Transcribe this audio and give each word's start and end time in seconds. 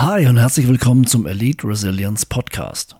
Hi 0.00 0.28
und 0.28 0.36
herzlich 0.36 0.68
willkommen 0.68 1.08
zum 1.08 1.26
Elite 1.26 1.66
Resilience 1.66 2.24
Podcast. 2.24 2.94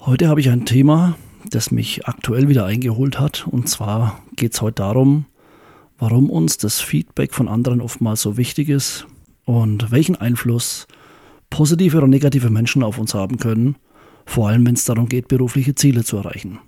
Heute 0.00 0.28
habe 0.28 0.38
ich 0.38 0.48
ein 0.48 0.64
Thema, 0.64 1.16
das 1.50 1.72
mich 1.72 2.06
aktuell 2.06 2.48
wieder 2.48 2.64
eingeholt 2.64 3.18
hat. 3.18 3.48
Und 3.48 3.68
zwar 3.68 4.22
geht 4.36 4.54
es 4.54 4.62
heute 4.62 4.76
darum, 4.76 5.26
warum 5.98 6.30
uns 6.30 6.56
das 6.56 6.80
Feedback 6.80 7.34
von 7.34 7.48
anderen 7.48 7.80
oftmals 7.80 8.22
so 8.22 8.36
wichtig 8.36 8.68
ist 8.68 9.08
und 9.44 9.90
welchen 9.90 10.14
Einfluss 10.14 10.86
positive 11.50 11.96
oder 11.96 12.06
negative 12.06 12.48
Menschen 12.48 12.84
auf 12.84 12.98
uns 12.98 13.12
haben 13.12 13.38
können, 13.38 13.74
vor 14.24 14.48
allem 14.48 14.64
wenn 14.64 14.76
es 14.76 14.84
darum 14.84 15.08
geht, 15.08 15.26
berufliche 15.26 15.74
Ziele 15.74 16.04
zu 16.04 16.18
erreichen. 16.18 16.60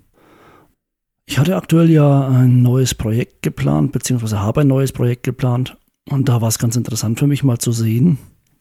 Ich 1.24 1.38
hatte 1.38 1.54
aktuell 1.54 1.88
ja 1.88 2.26
ein 2.26 2.62
neues 2.62 2.96
Projekt 2.96 3.42
geplant, 3.42 3.92
beziehungsweise 3.92 4.40
habe 4.40 4.62
ein 4.62 4.66
neues 4.66 4.90
Projekt 4.90 5.22
geplant. 5.22 5.76
Und 6.10 6.29
da 6.29 6.40
war 6.40 6.48
es 6.48 6.58
ganz 6.58 6.74
interessant 6.74 7.20
für 7.20 7.29
mich 7.29 7.45
mal 7.45 7.58
zu 7.58 7.70
sehen, 7.70 8.18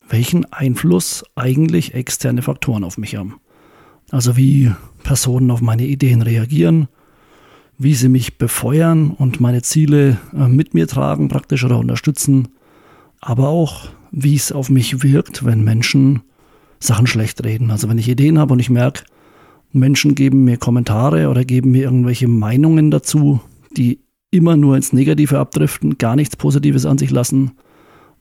welchen 0.09 0.51
Einfluss 0.51 1.23
eigentlich 1.35 1.93
externe 1.93 2.41
Faktoren 2.41 2.83
auf 2.83 2.97
mich 2.97 3.15
haben. 3.15 3.35
Also 4.11 4.37
wie 4.37 4.71
Personen 5.03 5.51
auf 5.51 5.61
meine 5.61 5.85
Ideen 5.85 6.21
reagieren, 6.21 6.87
wie 7.77 7.93
sie 7.93 8.09
mich 8.09 8.37
befeuern 8.37 9.11
und 9.11 9.39
meine 9.39 9.61
Ziele 9.61 10.17
äh, 10.33 10.47
mit 10.47 10.73
mir 10.73 10.87
tragen 10.87 11.27
praktisch 11.27 11.63
oder 11.63 11.77
unterstützen, 11.77 12.49
aber 13.19 13.49
auch 13.49 13.89
wie 14.11 14.35
es 14.35 14.51
auf 14.51 14.69
mich 14.69 15.03
wirkt, 15.03 15.45
wenn 15.45 15.63
Menschen 15.63 16.21
Sachen 16.79 17.07
schlecht 17.07 17.43
reden. 17.43 17.71
Also 17.71 17.89
wenn 17.89 17.97
ich 17.97 18.07
Ideen 18.07 18.39
habe 18.39 18.53
und 18.53 18.59
ich 18.59 18.69
merke, 18.69 19.03
Menschen 19.73 20.15
geben 20.15 20.43
mir 20.43 20.57
Kommentare 20.57 21.29
oder 21.29 21.43
geben 21.43 21.71
mir 21.71 21.83
irgendwelche 21.83 22.27
Meinungen 22.27 22.89
dazu, 22.89 23.41
die 23.75 23.99
immer 24.31 24.55
nur 24.55 24.75
ins 24.75 24.93
Negative 24.93 25.39
abdriften, 25.39 25.97
gar 25.97 26.15
nichts 26.15 26.35
Positives 26.35 26.85
an 26.85 26.97
sich 26.97 27.11
lassen, 27.11 27.51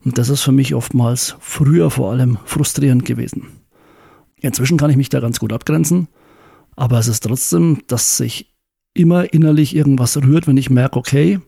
und 0.05 0.19
das 0.19 0.29
ist 0.29 0.43
für 0.43 0.53
mich 0.53 0.75
oftmals 0.75 1.37
früher 1.41 1.91
vor 1.91 2.13
allem 2.13 2.39
frustrierend 2.45 3.05
gewesen. 3.05 3.49
Inzwischen 4.41 4.77
kann 4.77 4.91
ich 4.91 4.97
mich 4.97 5.09
da 5.09 5.21
ganz 5.21 5.41
gut 5.41 5.53
abgrenzen, 5.53 6.09
aber 6.77 6.99
es 6.99 7.09
ist 7.09 7.21
trotzdem, 7.21 7.83
dass 7.87 8.17
sich 8.17 8.55
immer 8.95 9.33
innerlich 9.33 9.75
irgendwas 9.75 10.17
rührt, 10.17 10.47
wenn 10.47 10.57
ich 10.57 10.71
merke, 10.71 10.99
okay, 10.99 11.41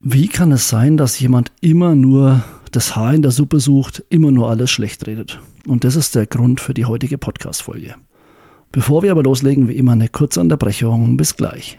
wie 0.00 0.28
kann 0.28 0.52
es 0.52 0.68
sein, 0.68 0.96
dass 0.96 1.20
jemand 1.20 1.52
immer 1.60 1.94
nur 1.94 2.42
das 2.72 2.96
Haar 2.96 3.14
in 3.14 3.22
der 3.22 3.30
Suppe 3.30 3.60
sucht, 3.60 4.04
immer 4.08 4.30
nur 4.30 4.50
alles 4.50 4.70
schlecht 4.70 5.06
redet? 5.06 5.40
Und 5.66 5.84
das 5.84 5.96
ist 5.96 6.14
der 6.14 6.26
Grund 6.26 6.60
für 6.60 6.74
die 6.74 6.86
heutige 6.86 7.18
Podcast-Folge. 7.18 7.94
Bevor 8.72 9.02
wir 9.02 9.12
aber 9.12 9.22
loslegen, 9.22 9.68
wie 9.68 9.76
immer 9.76 9.92
eine 9.92 10.08
kurze 10.08 10.40
Unterbrechung. 10.40 11.16
Bis 11.16 11.36
gleich. 11.36 11.78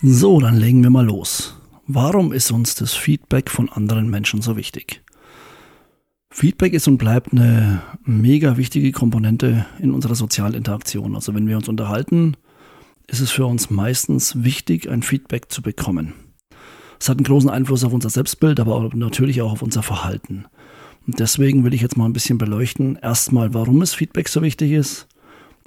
So, 0.00 0.38
dann 0.38 0.56
legen 0.56 0.84
wir 0.84 0.90
mal 0.90 1.04
los. 1.04 1.56
Warum 1.88 2.32
ist 2.32 2.52
uns 2.52 2.76
das 2.76 2.94
Feedback 2.94 3.50
von 3.50 3.68
anderen 3.68 4.08
Menschen 4.08 4.40
so 4.42 4.56
wichtig? 4.56 5.02
Feedback 6.30 6.72
ist 6.72 6.86
und 6.86 6.98
bleibt 6.98 7.32
eine 7.32 7.82
mega 8.04 8.56
wichtige 8.56 8.92
Komponente 8.92 9.66
in 9.80 9.90
unserer 9.90 10.14
sozialen 10.14 10.54
Interaktion. 10.54 11.16
Also 11.16 11.34
wenn 11.34 11.48
wir 11.48 11.56
uns 11.56 11.68
unterhalten, 11.68 12.36
ist 13.08 13.18
es 13.18 13.32
für 13.32 13.46
uns 13.46 13.70
meistens 13.70 14.44
wichtig, 14.44 14.88
ein 14.88 15.02
Feedback 15.02 15.50
zu 15.50 15.62
bekommen. 15.62 16.12
Es 17.00 17.08
hat 17.08 17.18
einen 17.18 17.26
großen 17.26 17.50
Einfluss 17.50 17.82
auf 17.82 17.92
unser 17.92 18.10
Selbstbild, 18.10 18.60
aber 18.60 18.90
natürlich 18.94 19.42
auch 19.42 19.50
auf 19.50 19.62
unser 19.62 19.82
Verhalten. 19.82 20.44
Und 21.08 21.18
deswegen 21.18 21.64
will 21.64 21.74
ich 21.74 21.80
jetzt 21.80 21.96
mal 21.96 22.04
ein 22.04 22.12
bisschen 22.12 22.38
beleuchten, 22.38 22.94
erstmal, 23.02 23.52
warum 23.52 23.82
es 23.82 23.94
Feedback 23.94 24.28
so 24.28 24.42
wichtig 24.42 24.70
ist, 24.70 25.08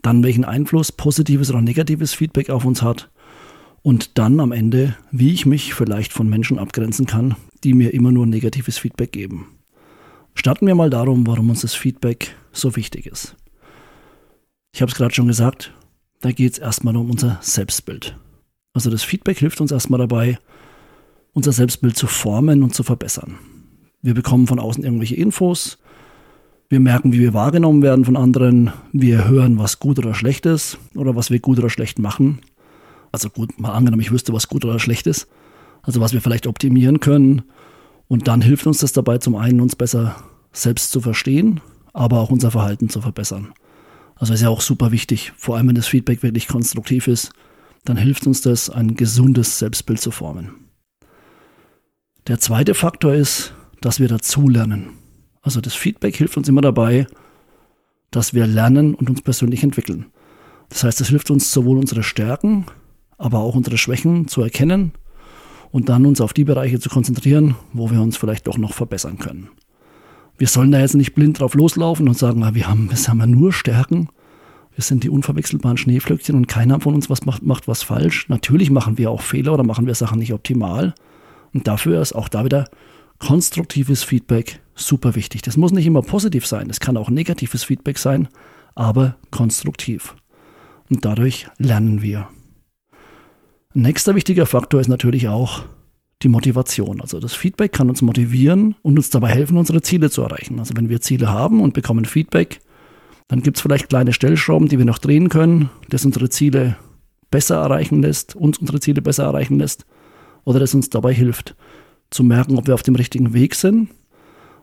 dann 0.01 0.23
welchen 0.23 0.45
Einfluss 0.45 0.93
positives 0.93 1.49
oder 1.49 1.61
negatives 1.61 2.13
Feedback 2.13 2.49
auf 2.49 2.63
uns 2.63 2.81
hat 2.81 3.09
und 3.83 4.17
dann 4.17 4.39
am 4.39 4.51
Ende, 4.51 4.95
wie 5.11 5.33
ich 5.33 5.45
mich 5.45 5.73
vielleicht 5.73 6.13
von 6.13 6.29
Menschen 6.29 6.59
abgrenzen 6.59 7.05
kann, 7.05 7.35
die 7.63 7.73
mir 7.73 7.93
immer 7.93 8.11
nur 8.11 8.25
negatives 8.25 8.77
Feedback 8.77 9.11
geben. 9.11 9.47
Starten 10.33 10.67
wir 10.67 10.75
mal 10.75 10.89
darum, 10.89 11.27
warum 11.27 11.49
uns 11.49 11.61
das 11.61 11.73
Feedback 11.73 12.35
so 12.51 12.75
wichtig 12.75 13.05
ist. 13.05 13.35
Ich 14.73 14.81
habe 14.81 14.91
es 14.91 14.97
gerade 14.97 15.13
schon 15.13 15.27
gesagt, 15.27 15.73
da 16.21 16.31
geht 16.31 16.53
es 16.53 16.59
erstmal 16.59 16.95
um 16.95 17.09
unser 17.09 17.39
Selbstbild. 17.41 18.15
Also 18.73 18.89
das 18.89 19.03
Feedback 19.03 19.39
hilft 19.39 19.59
uns 19.59 19.71
erstmal 19.71 19.99
dabei, 19.99 20.39
unser 21.33 21.51
Selbstbild 21.51 21.97
zu 21.97 22.07
formen 22.07 22.63
und 22.63 22.73
zu 22.73 22.83
verbessern. 22.83 23.37
Wir 24.01 24.13
bekommen 24.13 24.47
von 24.47 24.59
außen 24.59 24.83
irgendwelche 24.83 25.15
Infos, 25.15 25.77
wir 26.69 26.79
merken, 26.79 27.11
wie 27.11 27.19
wir 27.19 27.33
wahrgenommen 27.33 27.81
werden 27.81 28.05
von 28.05 28.15
anderen, 28.15 28.71
wir 28.93 29.27
hören, 29.27 29.59
was 29.59 29.79
gut 29.79 29.99
oder 29.99 30.13
schlecht 30.13 30.45
ist 30.45 30.77
oder 30.95 31.17
was 31.17 31.29
wir 31.29 31.39
gut 31.39 31.59
oder 31.59 31.69
schlecht 31.69 31.99
machen 31.99 32.39
also 33.11 33.29
gut, 33.29 33.59
mal 33.59 33.73
angenommen, 33.73 34.01
ich 34.01 34.11
wüsste, 34.11 34.33
was 34.33 34.47
gut 34.47 34.65
oder 34.65 34.79
schlecht 34.79 35.07
ist. 35.07 35.27
Also 35.81 35.99
was 35.99 36.13
wir 36.13 36.21
vielleicht 36.21 36.47
optimieren 36.47 36.99
können. 36.99 37.43
Und 38.07 38.27
dann 38.27 38.41
hilft 38.41 38.67
uns 38.67 38.79
das 38.79 38.93
dabei, 38.93 39.17
zum 39.17 39.35
einen 39.35 39.61
uns 39.61 39.75
besser 39.75 40.15
selbst 40.51 40.91
zu 40.91 41.01
verstehen, 41.01 41.61
aber 41.93 42.19
auch 42.19 42.29
unser 42.29 42.51
Verhalten 42.51 42.89
zu 42.89 43.01
verbessern. 43.01 43.53
Also 44.15 44.33
ist 44.33 44.41
ja 44.41 44.49
auch 44.49 44.61
super 44.61 44.91
wichtig, 44.91 45.31
vor 45.35 45.57
allem 45.57 45.69
wenn 45.69 45.75
das 45.75 45.87
Feedback 45.87 46.21
wirklich 46.21 46.47
konstruktiv 46.47 47.07
ist, 47.07 47.31
dann 47.85 47.97
hilft 47.97 48.27
uns 48.27 48.41
das, 48.41 48.69
ein 48.69 48.95
gesundes 48.95 49.57
Selbstbild 49.57 49.99
zu 49.99 50.11
formen. 50.11 50.67
Der 52.27 52.39
zweite 52.39 52.75
Faktor 52.75 53.15
ist, 53.15 53.53
dass 53.81 53.99
wir 53.99 54.07
dazulernen. 54.07 54.89
Also 55.41 55.59
das 55.59 55.73
Feedback 55.73 56.15
hilft 56.15 56.37
uns 56.37 56.47
immer 56.47 56.61
dabei, 56.61 57.07
dass 58.11 58.33
wir 58.33 58.45
lernen 58.45 58.93
und 58.93 59.09
uns 59.09 59.23
persönlich 59.23 59.63
entwickeln. 59.63 60.05
Das 60.69 60.83
heißt, 60.83 61.01
es 61.01 61.09
hilft 61.09 61.31
uns 61.31 61.51
sowohl 61.51 61.79
unsere 61.79 62.03
Stärken 62.03 62.65
aber 63.21 63.39
auch 63.39 63.55
unsere 63.55 63.77
Schwächen 63.77 64.27
zu 64.27 64.41
erkennen 64.41 64.93
und 65.71 65.89
dann 65.89 66.05
uns 66.05 66.21
auf 66.21 66.33
die 66.33 66.43
Bereiche 66.43 66.79
zu 66.79 66.89
konzentrieren, 66.89 67.55
wo 67.73 67.91
wir 67.91 68.01
uns 68.01 68.17
vielleicht 68.17 68.47
doch 68.47 68.57
noch 68.57 68.73
verbessern 68.73 69.17
können. 69.19 69.49
Wir 70.37 70.47
sollen 70.47 70.71
da 70.71 70.79
jetzt 70.79 70.95
nicht 70.95 71.13
blind 71.13 71.39
drauf 71.39 71.53
loslaufen 71.53 72.07
und 72.07 72.17
sagen, 72.17 72.41
wir 72.55 72.67
haben, 72.67 72.89
wir 72.89 72.97
haben 72.97 73.19
ja 73.19 73.27
nur 73.27 73.53
Stärken. 73.53 74.09
Wir 74.73 74.83
sind 74.83 75.03
die 75.03 75.09
unverwechselbaren 75.09 75.77
Schneeflöckchen 75.77 76.35
und 76.35 76.47
keiner 76.47 76.79
von 76.79 76.95
uns 76.95 77.09
was 77.09 77.25
macht, 77.25 77.43
macht 77.43 77.67
was 77.67 77.83
falsch. 77.83 78.27
Natürlich 78.27 78.71
machen 78.71 78.97
wir 78.97 79.11
auch 79.11 79.21
Fehler 79.21 79.53
oder 79.53 79.63
machen 79.63 79.85
wir 79.85 79.95
Sachen 79.95 80.19
nicht 80.19 80.33
optimal. 80.33 80.95
Und 81.53 81.67
dafür 81.67 82.01
ist 82.01 82.13
auch 82.13 82.27
da 82.27 82.43
wieder 82.43 82.69
konstruktives 83.19 84.03
Feedback 84.03 84.61
super 84.73 85.13
wichtig. 85.15 85.43
Das 85.43 85.57
muss 85.57 85.71
nicht 85.71 85.85
immer 85.85 86.01
positiv 86.01 86.47
sein, 86.47 86.69
es 86.69 86.79
kann 86.79 86.97
auch 86.97 87.09
negatives 87.09 87.63
Feedback 87.63 87.99
sein, 87.99 88.27
aber 88.73 89.15
konstruktiv. 89.29 90.15
Und 90.89 91.05
dadurch 91.05 91.47
lernen 91.57 92.01
wir. 92.01 92.27
Nächster 93.73 94.15
wichtiger 94.15 94.45
Faktor 94.45 94.81
ist 94.81 94.89
natürlich 94.89 95.29
auch 95.29 95.63
die 96.23 96.27
Motivation. 96.27 96.99
Also 96.99 97.19
das 97.19 97.33
Feedback 97.33 97.71
kann 97.71 97.89
uns 97.89 98.01
motivieren 98.01 98.75
und 98.81 98.97
uns 98.97 99.09
dabei 99.09 99.29
helfen, 99.29 99.57
unsere 99.57 99.81
Ziele 99.81 100.09
zu 100.09 100.21
erreichen. 100.21 100.59
Also 100.59 100.75
wenn 100.75 100.89
wir 100.89 100.99
Ziele 101.01 101.29
haben 101.29 101.61
und 101.61 101.73
bekommen 101.73 102.05
Feedback, 102.05 102.59
dann 103.29 103.41
gibt 103.41 103.57
es 103.57 103.61
vielleicht 103.61 103.87
kleine 103.87 104.11
Stellschrauben, 104.11 104.67
die 104.67 104.77
wir 104.77 104.85
noch 104.85 104.97
drehen 104.97 105.29
können, 105.29 105.69
das 105.89 106.05
unsere 106.05 106.29
Ziele 106.29 106.75
besser 107.31 107.55
erreichen 107.55 108.01
lässt, 108.01 108.35
uns 108.35 108.57
unsere 108.57 108.81
Ziele 108.81 109.01
besser 109.01 109.23
erreichen 109.23 109.57
lässt 109.57 109.85
oder 110.43 110.59
das 110.59 110.75
uns 110.75 110.89
dabei 110.89 111.13
hilft 111.13 111.55
zu 112.09 112.23
merken, 112.23 112.57
ob 112.57 112.67
wir 112.67 112.73
auf 112.73 112.83
dem 112.83 112.95
richtigen 112.95 113.33
Weg 113.33 113.55
sind, 113.55 113.89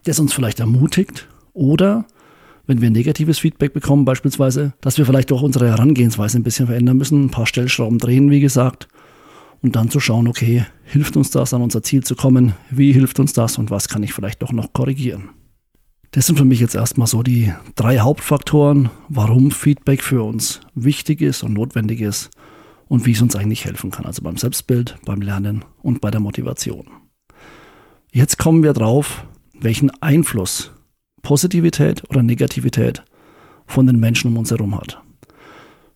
das 0.05 0.21
uns 0.21 0.35
vielleicht 0.35 0.61
ermutigt 0.61 1.29
oder 1.55 2.05
wenn 2.69 2.83
wir 2.83 2.91
negatives 2.91 3.39
Feedback 3.39 3.73
bekommen, 3.73 4.05
beispielsweise, 4.05 4.75
dass 4.83 4.99
wir 4.99 5.07
vielleicht 5.07 5.33
auch 5.33 5.41
unsere 5.41 5.69
Herangehensweise 5.69 6.39
ein 6.39 6.43
bisschen 6.43 6.67
verändern 6.67 6.99
müssen, 6.99 7.25
ein 7.25 7.31
paar 7.31 7.47
Stellschrauben 7.47 7.99
drehen, 7.99 8.31
wie 8.31 8.41
gesagt, 8.41 8.89
und 9.63 9.75
dann 9.75 9.91
zu 9.91 10.01
schauen, 10.01 10.29
okay, 10.29 10.67
hilft 10.85 11.17
uns 11.17 11.31
das, 11.31 11.55
an 11.55 11.63
unser 11.63 11.83
Ziel 11.83 12.05
zu 12.05 12.15
kommen? 12.15 12.53
Wie 12.71 12.93
hilft 12.93 13.19
uns 13.21 13.33
das 13.33 13.57
und 13.57 13.71
was 13.71 13.89
kann 13.89 14.03
ich 14.03 14.13
vielleicht 14.13 14.43
doch 14.43 14.53
noch 14.53 14.75
korrigieren? 14.75 15.31
Das 16.11 16.27
sind 16.27 16.37
für 16.37 16.45
mich 16.45 16.61
jetzt 16.61 16.75
erstmal 16.75 17.07
so 17.07 17.23
die 17.23 17.53
drei 17.75 18.01
Hauptfaktoren, 18.01 18.91
warum 19.09 19.51
Feedback 19.51 20.03
für 20.03 20.23
uns 20.23 20.61
wichtig 20.75 21.23
ist 21.23 21.43
und 21.43 21.55
notwendig 21.55 22.03
ist 22.03 22.29
und 22.87 23.07
wie 23.07 23.13
es 23.13 23.23
uns 23.23 23.35
eigentlich 23.35 23.65
helfen 23.65 23.91
kann. 23.91 24.05
Also 24.05 24.23
beim 24.23 24.37
Selbstbild, 24.37 24.97
beim 25.07 25.23
Lernen 25.23 25.65
und 25.83 26.03
bei 26.03 26.11
der 26.11 26.21
Motivation. 26.21 26.87
Jetzt 28.13 28.39
kommen 28.39 28.63
wir 28.63 28.75
drauf, 28.75 29.25
welchen 29.59 29.91
Einfluss 30.03 30.71
Positivität 31.29 32.09
oder 32.09 32.23
Negativität 32.23 33.05
von 33.67 33.87
den 33.87 34.01
Menschen 34.01 34.31
um 34.31 34.39
uns 34.39 34.51
herum 34.51 34.75
hat. 34.75 35.03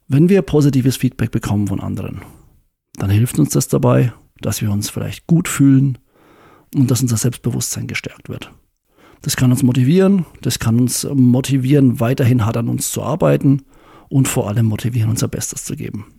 Wenn 0.07 0.29
wir 0.29 0.43
positives 0.43 0.99
Feedback 0.99 1.31
bekommen 1.31 1.69
von 1.69 1.81
anderen, 1.81 2.21
dann 2.97 3.09
hilft 3.09 3.39
uns 3.39 3.49
das 3.49 3.67
dabei, 3.67 4.13
dass 4.43 4.61
wir 4.61 4.71
uns 4.71 4.91
vielleicht 4.91 5.27
gut 5.27 5.49
fühlen 5.49 5.97
und 6.75 6.91
dass 6.91 7.01
unser 7.01 7.17
Selbstbewusstsein 7.17 7.87
gestärkt 7.87 8.29
wird. 8.29 8.53
Das 9.23 9.37
kann 9.37 9.51
uns 9.51 9.63
motivieren, 9.63 10.27
das 10.43 10.59
kann 10.59 10.79
uns 10.79 11.09
motivieren, 11.11 11.99
weiterhin 11.99 12.45
hart 12.45 12.59
an 12.59 12.69
uns 12.69 12.93
zu 12.93 13.03
arbeiten 13.03 13.63
und 14.11 14.29
vor 14.29 14.49
allem 14.51 14.67
motivieren, 14.67 15.09
unser 15.09 15.29
Bestes 15.29 15.65
zu 15.65 15.77
geben. 15.77 16.13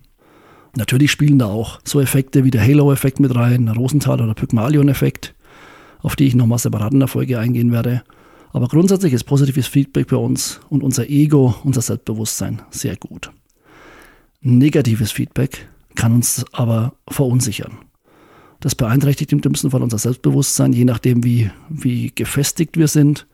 Natürlich 0.76 1.12
spielen 1.12 1.38
da 1.38 1.46
auch 1.46 1.80
so 1.84 2.02
Effekte 2.02 2.46
wie 2.46 2.52
der 2.52 2.64
Halo-Effekt 2.64 3.20
mit 3.20 3.36
rein, 3.36 3.68
der 3.68 3.76
Rosenthal- 3.76 4.22
oder 4.22 4.34
Pygmalion-Effekt, 4.34 5.36
auf 6.00 6.16
die 6.16 6.26
ich 6.26 6.34
nochmal 6.34 6.58
separat 6.58 6.94
in 6.94 7.00
der 7.00 7.08
Folge 7.08 7.38
eingehen 7.38 7.72
werde. 7.72 8.02
Aber 8.54 8.68
grundsätzlich 8.68 9.14
ist 9.14 9.24
positives 9.24 9.68
Feedback 9.68 10.08
bei 10.08 10.16
uns 10.16 10.62
und 10.70 10.84
unser 10.84 11.10
Ego, 11.10 11.56
unser 11.64 11.82
Selbstbewusstsein 11.82 12.62
sehr 12.70 12.96
gut. 12.96 13.32
Negatives 14.42 15.12
Feedback 15.12 15.68
kann 15.96 16.14
uns 16.14 16.46
aber 16.52 16.94
verunsichern. 17.08 17.80
Das 18.60 18.76
beeinträchtigt 18.76 19.34
im 19.34 19.42
dümmsten 19.42 19.72
Fall 19.72 19.82
unser 19.82 19.98
Selbstbewusstsein, 19.98 20.72
je 20.72 20.86
nachdem, 20.86 21.24
wie, 21.24 21.50
wie 21.68 22.12
gefestigt 22.14 22.78
wir 22.78 22.88
sind. 22.88 23.28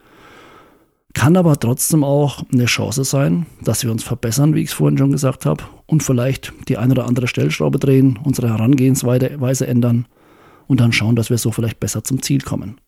Kann 1.13 1.35
aber 1.35 1.59
trotzdem 1.59 2.03
auch 2.03 2.43
eine 2.53 2.65
Chance 2.65 3.03
sein, 3.03 3.45
dass 3.61 3.83
wir 3.83 3.91
uns 3.91 4.03
verbessern, 4.03 4.55
wie 4.55 4.61
ich 4.61 4.69
es 4.69 4.73
vorhin 4.73 4.97
schon 4.97 5.11
gesagt 5.11 5.45
habe, 5.45 5.63
und 5.85 6.01
vielleicht 6.01 6.53
die 6.67 6.77
eine 6.77 6.93
oder 6.93 7.05
andere 7.05 7.27
Stellschraube 7.27 7.79
drehen, 7.79 8.17
unsere 8.23 8.49
Herangehensweise 8.49 9.67
ändern 9.67 10.05
und 10.67 10.79
dann 10.79 10.93
schauen, 10.93 11.15
dass 11.15 11.29
wir 11.29 11.37
so 11.37 11.51
vielleicht 11.51 11.79
besser 11.79 12.03
zum 12.03 12.21
Ziel 12.21 12.41
kommen. 12.41 12.79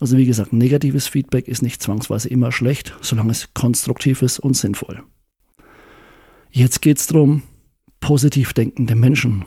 Also 0.00 0.16
wie 0.16 0.26
gesagt, 0.26 0.52
negatives 0.52 1.06
Feedback 1.06 1.46
ist 1.46 1.62
nicht 1.62 1.82
zwangsweise 1.82 2.28
immer 2.28 2.50
schlecht, 2.50 2.96
solange 3.00 3.30
es 3.30 3.54
konstruktiv 3.54 4.22
ist 4.22 4.40
und 4.40 4.56
sinnvoll. 4.56 5.02
Jetzt 6.50 6.82
geht 6.82 6.98
es 6.98 7.06
darum, 7.06 7.42
positiv 8.00 8.52
denkende 8.54 8.96
Menschen 8.96 9.44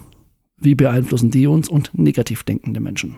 wie 0.64 0.76
beeinflussen 0.76 1.32
die 1.32 1.48
uns 1.48 1.70
und 1.70 1.92
negativ 1.94 2.44
denkende 2.44 2.80
Menschen? 2.80 3.18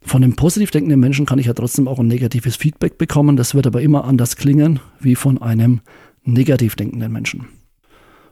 Von 0.00 0.22
dem 0.22 0.34
positiv 0.34 0.72
denkenden 0.72 0.98
Menschen 0.98 1.26
kann 1.26 1.38
ich 1.38 1.46
ja 1.46 1.54
trotzdem 1.54 1.86
auch 1.86 2.00
ein 2.00 2.08
negatives 2.08 2.56
Feedback 2.56 2.98
bekommen. 2.98 3.36
Das 3.36 3.54
wird 3.54 3.68
aber 3.68 3.82
immer 3.82 4.04
anders 4.04 4.36
klingen 4.36 4.80
wie 4.98 5.14
von 5.14 5.40
einem 5.40 5.80
negativ 6.24 6.74
denkenden 6.74 7.12
Menschen. 7.12 7.46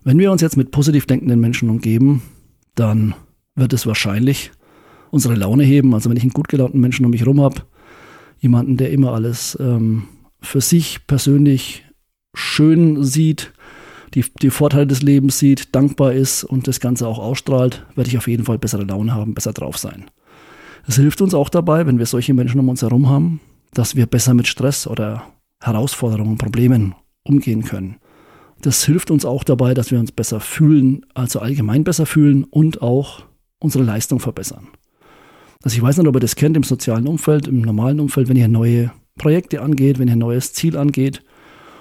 Wenn 0.03 0.19
wir 0.19 0.33
uns 0.33 0.43
jetzt 0.43 0.57
mit 0.57 0.73
positiv 0.73 1.07
denkenden 1.07 1.39
Menschen 1.39 1.71
umgeben, 1.71 2.23
dann 2.75 3.15
wird 3.55 3.73
es 3.73 3.87
wahrscheinlich 3.87 4.51
unsere 5.11 5.35
Laune 5.35 5.65
heben. 5.65 5.95
Also 5.95 6.11
wenn 6.11 6.17
ich 6.17 6.23
einen 6.23 6.33
gut 6.33 6.49
gelaunten 6.49 6.81
Menschen 6.81 7.05
um 7.05 7.11
mich 7.11 7.21
herum 7.21 7.41
habe, 7.41 7.63
jemanden, 8.39 8.77
der 8.77 8.91
immer 8.91 9.13
alles 9.13 9.57
ähm, 9.61 10.05
für 10.41 10.61
sich 10.61 11.07
persönlich 11.07 11.85
schön 12.35 13.03
sieht, 13.03 13.53
die, 14.15 14.25
die 14.43 14.51
Vorteile 14.51 14.87
des 14.87 15.03
Lebens 15.03 15.39
sieht, 15.39 15.75
dankbar 15.75 16.13
ist 16.13 16.45
und 16.45 16.67
das 16.67 16.81
Ganze 16.81 17.07
auch 17.07 17.19
ausstrahlt, 17.19 17.87
werde 17.95 18.09
ich 18.09 18.19
auf 18.19 18.29
jeden 18.29 18.45
Fall 18.45 18.59
bessere 18.59 18.85
Laune 18.85 19.15
haben, 19.15 19.35
besser 19.35 19.53
drauf 19.53 19.79
sein. 19.79 20.07
Es 20.87 20.97
hilft 20.97 21.21
uns 21.21 21.35
auch 21.35 21.49
dabei, 21.49 21.87
wenn 21.87 21.99
wir 21.99 22.07
solche 22.07 22.35
Menschen 22.35 22.59
um 22.59 22.69
uns 22.69 22.83
herum 22.83 23.09
haben, 23.09 23.41
dass 23.73 23.95
wir 23.95 24.07
besser 24.07 24.35
mit 24.35 24.49
Stress 24.49 24.87
oder 24.87 25.23
Herausforderungen, 25.63 26.39
Problemen 26.39 26.95
umgehen 27.23 27.65
können. 27.65 27.97
Das 28.63 28.85
hilft 28.85 29.11
uns 29.11 29.25
auch 29.25 29.45
dabei, 29.45 29.75
dass 29.75 29.91
wir 29.91 30.01
uns 30.01 30.13
besser 30.13 30.41
fühlen, 30.41 31.07
also 31.15 31.39
allgemein 31.41 31.85
besser 31.85 32.07
fühlen 32.07 32.45
und 32.45 32.83
auch 32.83 33.23
unsere 33.59 33.85
Leistung 33.85 34.21
verbessern. 34.21 34.69
Also 35.63 35.77
ich 35.77 35.83
weiß 35.83 35.99
nicht, 35.99 36.07
ob 36.07 36.17
ihr 36.17 36.21
das 36.21 36.37
kennt 36.37 36.57
im 36.57 36.63
sozialen 36.63 37.07
Umfeld, 37.07 37.47
im 37.47 37.61
normalen 37.61 38.01
Umfeld, 38.01 38.29
wenn 38.29 38.37
ihr 38.37 38.49
neue 38.49 38.93
Projekte 39.19 39.61
angeht, 39.61 39.99
wenn 39.99 40.09
ihr 40.09 40.15
ein 40.15 40.19
neues 40.19 40.55
Ziel 40.55 40.77
angeht 40.77 41.23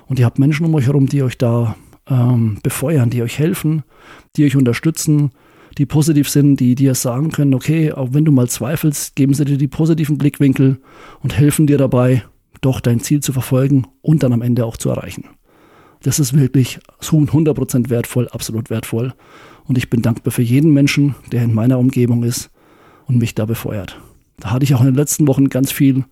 und 0.07 0.19
ihr 0.19 0.25
habt 0.25 0.39
Menschen 0.39 0.65
um 0.65 0.75
euch 0.75 0.87
herum, 0.87 1.07
die 1.07 1.23
euch 1.23 1.37
da 1.37 1.77
ähm, 2.09 2.59
befeuern, 2.61 3.09
die 3.09 3.23
euch 3.23 3.39
helfen, 3.39 3.83
die 4.35 4.45
euch 4.45 4.57
unterstützen, 4.57 5.31
die 5.77 5.85
positiv 5.85 6.27
sind, 6.27 6.59
die 6.59 6.75
dir 6.75 6.93
sagen 6.93 7.31
können, 7.31 7.53
okay, 7.53 7.93
auch 7.93 8.09
wenn 8.11 8.25
du 8.25 8.33
mal 8.33 8.49
zweifelst, 8.49 9.15
geben 9.15 9.33
sie 9.33 9.45
dir 9.45 9.57
die 9.57 9.69
positiven 9.69 10.17
Blickwinkel 10.17 10.81
und 11.21 11.37
helfen 11.37 11.65
dir 11.65 11.77
dabei, 11.77 12.23
doch 12.59 12.81
dein 12.81 12.99
Ziel 12.99 13.21
zu 13.21 13.31
verfolgen 13.31 13.87
und 14.01 14.23
dann 14.23 14.33
am 14.33 14.41
Ende 14.41 14.65
auch 14.65 14.75
zu 14.75 14.89
erreichen. 14.89 15.23
Das 16.01 16.19
ist 16.19 16.33
wirklich 16.33 16.79
100% 17.01 17.89
wertvoll, 17.89 18.27
absolut 18.29 18.69
wertvoll. 18.69 19.13
Und 19.65 19.77
ich 19.77 19.89
bin 19.89 20.01
dankbar 20.01 20.31
für 20.33 20.41
jeden 20.41 20.73
Menschen, 20.73 21.15
der 21.31 21.43
in 21.43 21.53
meiner 21.53 21.79
Umgebung 21.79 22.23
ist 22.23 22.49
und 23.09 23.17
mich 23.17 23.35
da 23.35 23.43
befeuert. 23.43 23.99
Da 24.37 24.51
hatte 24.51 24.63
ich 24.63 24.73
auch 24.73 24.79
in 24.79 24.85
den 24.85 24.95
letzten 24.95 25.27
Wochen 25.27 25.49
ganz 25.49 25.73
viel 25.73 26.05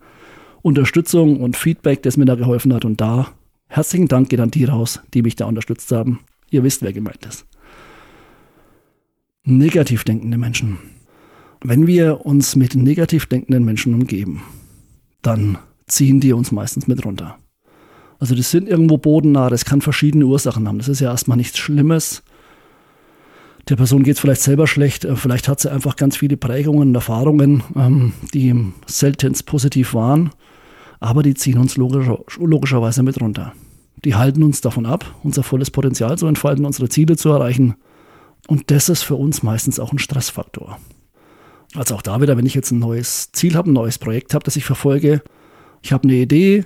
Unterstützung 0.62 1.40
und 1.40 1.56
Feedback, 1.56 2.04
das 2.04 2.18
mir 2.18 2.26
da 2.26 2.36
geholfen 2.36 2.74
hat. 2.74 2.84
Und 2.84 3.00
da 3.00 3.28
Herzlichen 3.70 4.08
Dank 4.08 4.30
geht 4.30 4.40
an 4.40 4.52
die 4.52 4.66
raus, 4.66 5.02
die 5.14 5.22
mich 5.22 5.36
da 5.36 5.46
unterstützt 5.46 5.92
haben. 5.92 6.22
Ihr 6.50 6.64
wisst, 6.64 6.82
wer 6.82 6.94
gemeint 6.94 7.26
ist. 7.26 7.46
Negativ 9.44 10.04
denkende 10.04 10.38
Menschen. 10.38 10.78
Wenn 11.62 11.88
wir 11.88 12.26
uns 12.26 12.56
mit 12.56 12.76
negativ 12.76 13.26
denkenden 13.26 13.66
Menschen 13.66 13.94
umgeben, 13.94 14.44
dann 15.22 15.58
ziehen 15.88 16.20
die 16.20 16.34
uns 16.34 16.52
meistens 16.52 16.88
mit 16.88 17.04
runter. 17.06 17.38
Also 18.20 18.36
die 18.36 18.42
sind 18.42 18.68
irgendwo 18.68 18.98
bodennah, 18.98 19.50
das 19.50 19.66
kann 19.66 19.82
verschiedene 19.82 20.26
Ursachen 20.26 20.68
haben. 20.68 20.78
Das 20.78 20.88
ist 20.88 21.02
ja 21.02 21.12
erstmal 21.12 21.38
nichts 21.38 21.58
Schlimmes. 21.58 22.24
Der 23.70 23.76
Person 23.76 24.04
geht 24.04 24.16
es 24.16 24.20
vielleicht 24.20 24.42
selber 24.42 24.68
schlecht, 24.68 25.06
äh, 25.06 25.16
vielleicht 25.16 25.48
hat 25.48 25.60
sie 25.60 25.72
einfach 25.72 25.96
ganz 25.96 26.18
viele 26.18 26.38
Prägungen 26.38 26.90
und 26.90 26.96
Erfahrungen, 26.96 27.64
ähm, 27.76 28.14
die 28.34 28.74
seltenst 28.86 29.46
positiv 29.46 29.94
waren 29.94 30.32
aber 31.00 31.24
die 31.24 31.34
ziehen 31.34 31.58
uns 31.58 31.78
logischer, 31.78 32.20
logischerweise 32.40 33.04
mit 33.04 33.22
runter. 33.22 33.54
Die 34.04 34.16
halten 34.16 34.44
uns 34.44 34.62
davon 34.62 34.86
ab, 34.86 35.16
unser 35.24 35.44
volles 35.44 35.72
Potenzial 35.72 36.18
zu 36.18 36.28
entfalten, 36.28 36.66
unsere 36.66 36.90
Ziele 36.90 37.18
zu 37.18 37.30
erreichen. 37.30 37.76
Und 38.48 38.72
das 38.72 38.90
ist 38.90 39.04
für 39.04 39.16
uns 39.16 39.44
meistens 39.44 39.80
auch 39.80 39.92
ein 39.92 40.00
Stressfaktor. 40.00 40.80
Also 41.76 41.96
auch 41.96 42.02
da 42.02 42.22
wieder, 42.22 42.38
wenn 42.38 42.46
ich 42.46 42.54
jetzt 42.54 42.72
ein 42.72 42.80
neues 42.80 43.32
Ziel 43.32 43.56
habe, 43.56 43.70
ein 43.70 43.74
neues 43.74 43.98
Projekt 43.98 44.34
habe, 44.34 44.46
das 44.46 44.56
ich 44.56 44.66
verfolge, 44.66 45.22
ich 45.82 45.92
habe 45.92 46.04
eine 46.04 46.16
Idee 46.16 46.66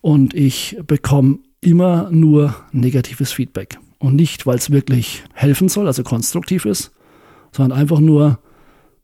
und 0.00 0.34
ich 0.34 0.76
bekomme 0.86 1.38
immer 1.60 2.10
nur 2.10 2.54
negatives 2.72 3.32
Feedback. 3.32 3.78
Und 3.98 4.14
nicht, 4.14 4.46
weil 4.46 4.58
es 4.58 4.70
wirklich 4.70 5.24
helfen 5.34 5.68
soll, 5.68 5.86
also 5.86 6.02
konstruktiv 6.04 6.64
ist, 6.64 6.92
sondern 7.52 7.78
einfach 7.78 8.00
nur 8.00 8.38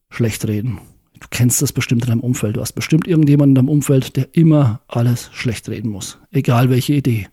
schlecht 0.08 0.46
reden, 0.46 0.78
Du 1.24 1.28
kennst 1.30 1.62
das 1.62 1.72
bestimmt 1.72 2.02
in 2.04 2.08
deinem 2.08 2.20
Umfeld. 2.20 2.56
Du 2.56 2.60
hast 2.60 2.74
bestimmt 2.74 3.06
irgendjemanden 3.06 3.52
in 3.52 3.54
deinem 3.54 3.70
Umfeld, 3.70 4.16
der 4.16 4.36
immer 4.36 4.82
alles 4.88 5.30
schlecht 5.32 5.70
reden 5.70 5.90
muss. 5.90 6.18
Egal 6.30 6.68
welche 6.68 6.92
Idee. 6.92 7.28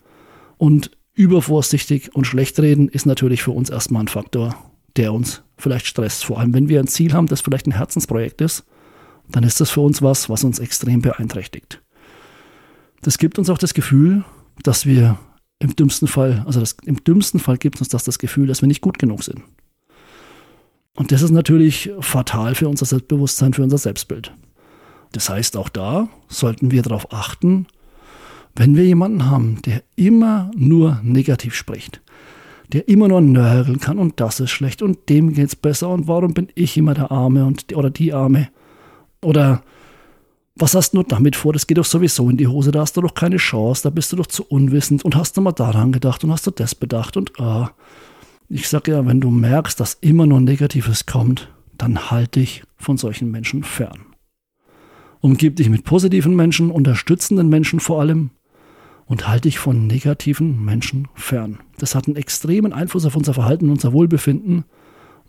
Und 0.57 0.91
übervorsichtig 1.13 2.15
und 2.15 2.25
schlecht 2.25 2.57
reden 2.59 2.87
ist 2.87 3.05
natürlich 3.05 3.43
für 3.43 3.51
uns 3.51 3.69
erstmal 3.69 4.03
ein 4.03 4.07
Faktor, 4.07 4.55
der 4.95 5.13
uns 5.13 5.43
vielleicht 5.57 5.87
stresst. 5.87 6.23
Vor 6.23 6.39
allem, 6.39 6.53
wenn 6.53 6.69
wir 6.69 6.79
ein 6.79 6.87
Ziel 6.87 7.11
haben, 7.11 7.27
das 7.27 7.41
vielleicht 7.41 7.67
ein 7.67 7.73
Herzensprojekt 7.73 8.39
ist, 8.39 8.63
dann 9.27 9.43
ist 9.43 9.59
das 9.59 9.69
für 9.69 9.81
uns 9.81 10.01
was, 10.01 10.29
was 10.29 10.45
uns 10.45 10.59
extrem 10.59 11.01
beeinträchtigt. 11.01 11.81
Das 13.01 13.17
gibt 13.17 13.39
uns 13.39 13.49
auch 13.49 13.57
das 13.57 13.73
Gefühl, 13.73 14.23
dass 14.63 14.85
wir 14.85 15.19
im 15.61 15.75
dümmsten 15.75 16.07
Fall, 16.07 16.43
also 16.45 16.59
das, 16.59 16.75
im 16.85 17.03
dümmsten 17.03 17.39
Fall 17.39 17.57
gibt 17.57 17.79
uns 17.79 17.89
das 17.89 18.03
das 18.03 18.19
Gefühl, 18.19 18.47
dass 18.47 18.61
wir 18.61 18.67
nicht 18.67 18.81
gut 18.81 18.99
genug 18.99 19.23
sind. 19.23 19.41
Und 20.95 21.11
das 21.11 21.21
ist 21.21 21.31
natürlich 21.31 21.91
fatal 21.99 22.55
für 22.55 22.67
unser 22.67 22.85
Selbstbewusstsein, 22.85 23.53
für 23.53 23.63
unser 23.63 23.77
Selbstbild. 23.77 24.33
Das 25.13 25.29
heißt, 25.29 25.57
auch 25.57 25.69
da 25.69 26.09
sollten 26.27 26.71
wir 26.71 26.81
darauf 26.81 27.13
achten, 27.13 27.67
wenn 28.55 28.75
wir 28.75 28.85
jemanden 28.85 29.29
haben, 29.29 29.61
der 29.65 29.83
immer 29.95 30.51
nur 30.55 30.99
negativ 31.03 31.53
spricht, 31.53 32.01
der 32.73 32.87
immer 32.87 33.07
nur 33.07 33.21
nörgeln 33.21 33.79
kann 33.79 33.99
und 33.99 34.19
das 34.19 34.39
ist 34.39 34.51
schlecht 34.51 34.81
und 34.81 35.09
dem 35.09 35.33
geht's 35.33 35.55
besser 35.55 35.89
und 35.89 36.07
warum 36.07 36.33
bin 36.33 36.49
ich 36.55 36.75
immer 36.75 36.93
der 36.93 37.11
Arme 37.11 37.45
und 37.45 37.75
oder 37.75 37.89
die 37.89 38.13
Arme 38.13 38.49
oder 39.21 39.63
was 40.55 40.75
hast 40.75 40.91
du 40.91 41.03
damit 41.03 41.35
vor? 41.35 41.53
Das 41.53 41.65
geht 41.65 41.77
doch 41.77 41.85
sowieso 41.85 42.29
in 42.29 42.37
die 42.37 42.47
Hose, 42.47 42.71
da 42.71 42.81
hast 42.81 42.97
du 42.97 43.01
doch 43.01 43.13
keine 43.13 43.37
Chance, 43.37 43.83
da 43.83 43.89
bist 43.89 44.11
du 44.11 44.17
doch 44.17 44.27
zu 44.27 44.43
unwissend 44.43 45.05
und 45.05 45.15
hast 45.15 45.37
du 45.37 45.41
mal 45.41 45.53
daran 45.53 45.91
gedacht 45.91 46.23
und 46.23 46.31
hast 46.31 46.47
du 46.47 46.51
das 46.51 46.75
bedacht 46.75 47.17
und 47.17 47.39
ah. 47.39 47.71
Ich 48.53 48.67
sage 48.67 48.91
ja, 48.91 49.05
wenn 49.05 49.21
du 49.21 49.29
merkst, 49.29 49.79
dass 49.79 49.93
immer 50.01 50.25
nur 50.25 50.41
Negatives 50.41 51.05
kommt, 51.05 51.49
dann 51.77 52.11
halte 52.11 52.41
dich 52.41 52.63
von 52.75 52.97
solchen 52.97 53.31
Menschen 53.31 53.63
fern. 53.63 53.99
Umgib 55.21 55.55
dich 55.55 55.69
mit 55.69 55.85
positiven 55.85 56.35
Menschen, 56.35 56.69
unterstützenden 56.69 57.47
Menschen 57.47 57.79
vor 57.79 58.01
allem 58.01 58.31
und 59.05 59.29
halte 59.29 59.43
dich 59.43 59.57
von 59.57 59.87
negativen 59.87 60.65
Menschen 60.65 61.07
fern. 61.13 61.59
Das 61.77 61.95
hat 61.95 62.07
einen 62.07 62.17
extremen 62.17 62.73
Einfluss 62.73 63.05
auf 63.05 63.15
unser 63.15 63.33
Verhalten, 63.33 63.69
unser 63.69 63.93
Wohlbefinden 63.93 64.65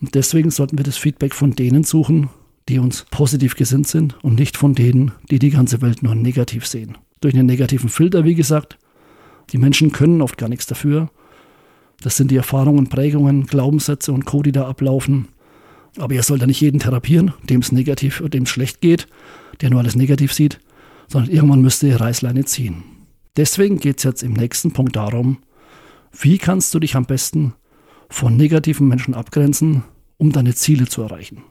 und 0.01 0.17
deswegen 0.17 0.51
sollten 0.51 0.79
wir 0.79 0.85
das 0.85 0.97
Feedback 0.97 1.33
von 1.33 1.53
denen 1.53 1.85
suchen, 1.85 2.29
die 2.69 2.79
uns 2.79 3.07
positiv 3.11 3.57
gesinnt 3.57 3.89
sind 3.89 4.23
und 4.23 4.39
nicht 4.39 4.57
von 4.57 4.75
denen, 4.75 5.13
die 5.31 5.39
die 5.39 5.51
ganze 5.51 5.83
Welt 5.83 6.03
nur 6.03 6.15
negativ 6.15 6.67
sehen. 6.67 6.99
Durch 7.21 7.35
einen 7.35 7.47
negativen 7.47 7.89
Filter, 7.89 8.25
wie 8.25 8.35
gesagt. 8.35 8.79
Die 9.51 9.59
Menschen 9.59 9.93
können 9.93 10.23
oft 10.23 10.39
gar 10.39 10.49
nichts 10.49 10.67
dafür 10.67 11.11
das 12.03 12.17
sind 12.17 12.31
die 12.31 12.37
Erfahrungen, 12.37 12.89
Prägungen, 12.89 13.47
Glaubenssätze 13.47 14.13
und 14.13 14.25
Co., 14.25 14.43
die 14.43 14.53
da 14.53 14.67
ablaufen. 14.67 15.29
Aber 15.99 16.15
ihr 16.15 16.23
sollt 16.23 16.41
ja 16.41 16.47
nicht 16.47 16.61
jeden 16.61 16.81
therapieren, 16.81 17.33
dem 17.49 17.61
es 17.61 17.71
negativ 17.71 18.21
oder 18.21 18.31
dem 18.31 18.43
es 18.43 18.51
schlecht 18.51 18.81
geht, 18.81 19.07
der 19.61 19.71
nur 19.71 19.81
alles 19.81 19.95
negativ 19.95 20.33
sieht, 20.33 20.59
sondern 21.07 21.31
irgendwann 21.31 21.63
müsst 21.63 21.83
ihr 21.83 22.01
Reißleine 22.01 22.45
ziehen. 22.45 22.83
Deswegen 23.37 23.79
geht 23.79 23.99
es 23.99 24.05
jetzt 24.05 24.23
im 24.23 24.33
nächsten 24.33 24.73
Punkt 24.73 24.97
darum, 24.97 25.39
wie 26.19 26.39
kannst 26.39 26.75
du 26.75 26.81
dich 26.81 26.97
am 26.97 27.07
besten 27.07 27.55
von 28.09 28.37
negativen 28.37 28.89
Menschen 28.89 29.15
abgrenzen, 29.15 29.85
um 30.19 30.33
deine 30.33 30.55
Ziele 30.55 30.87
zu 30.87 31.03
erreichen. 31.03 31.43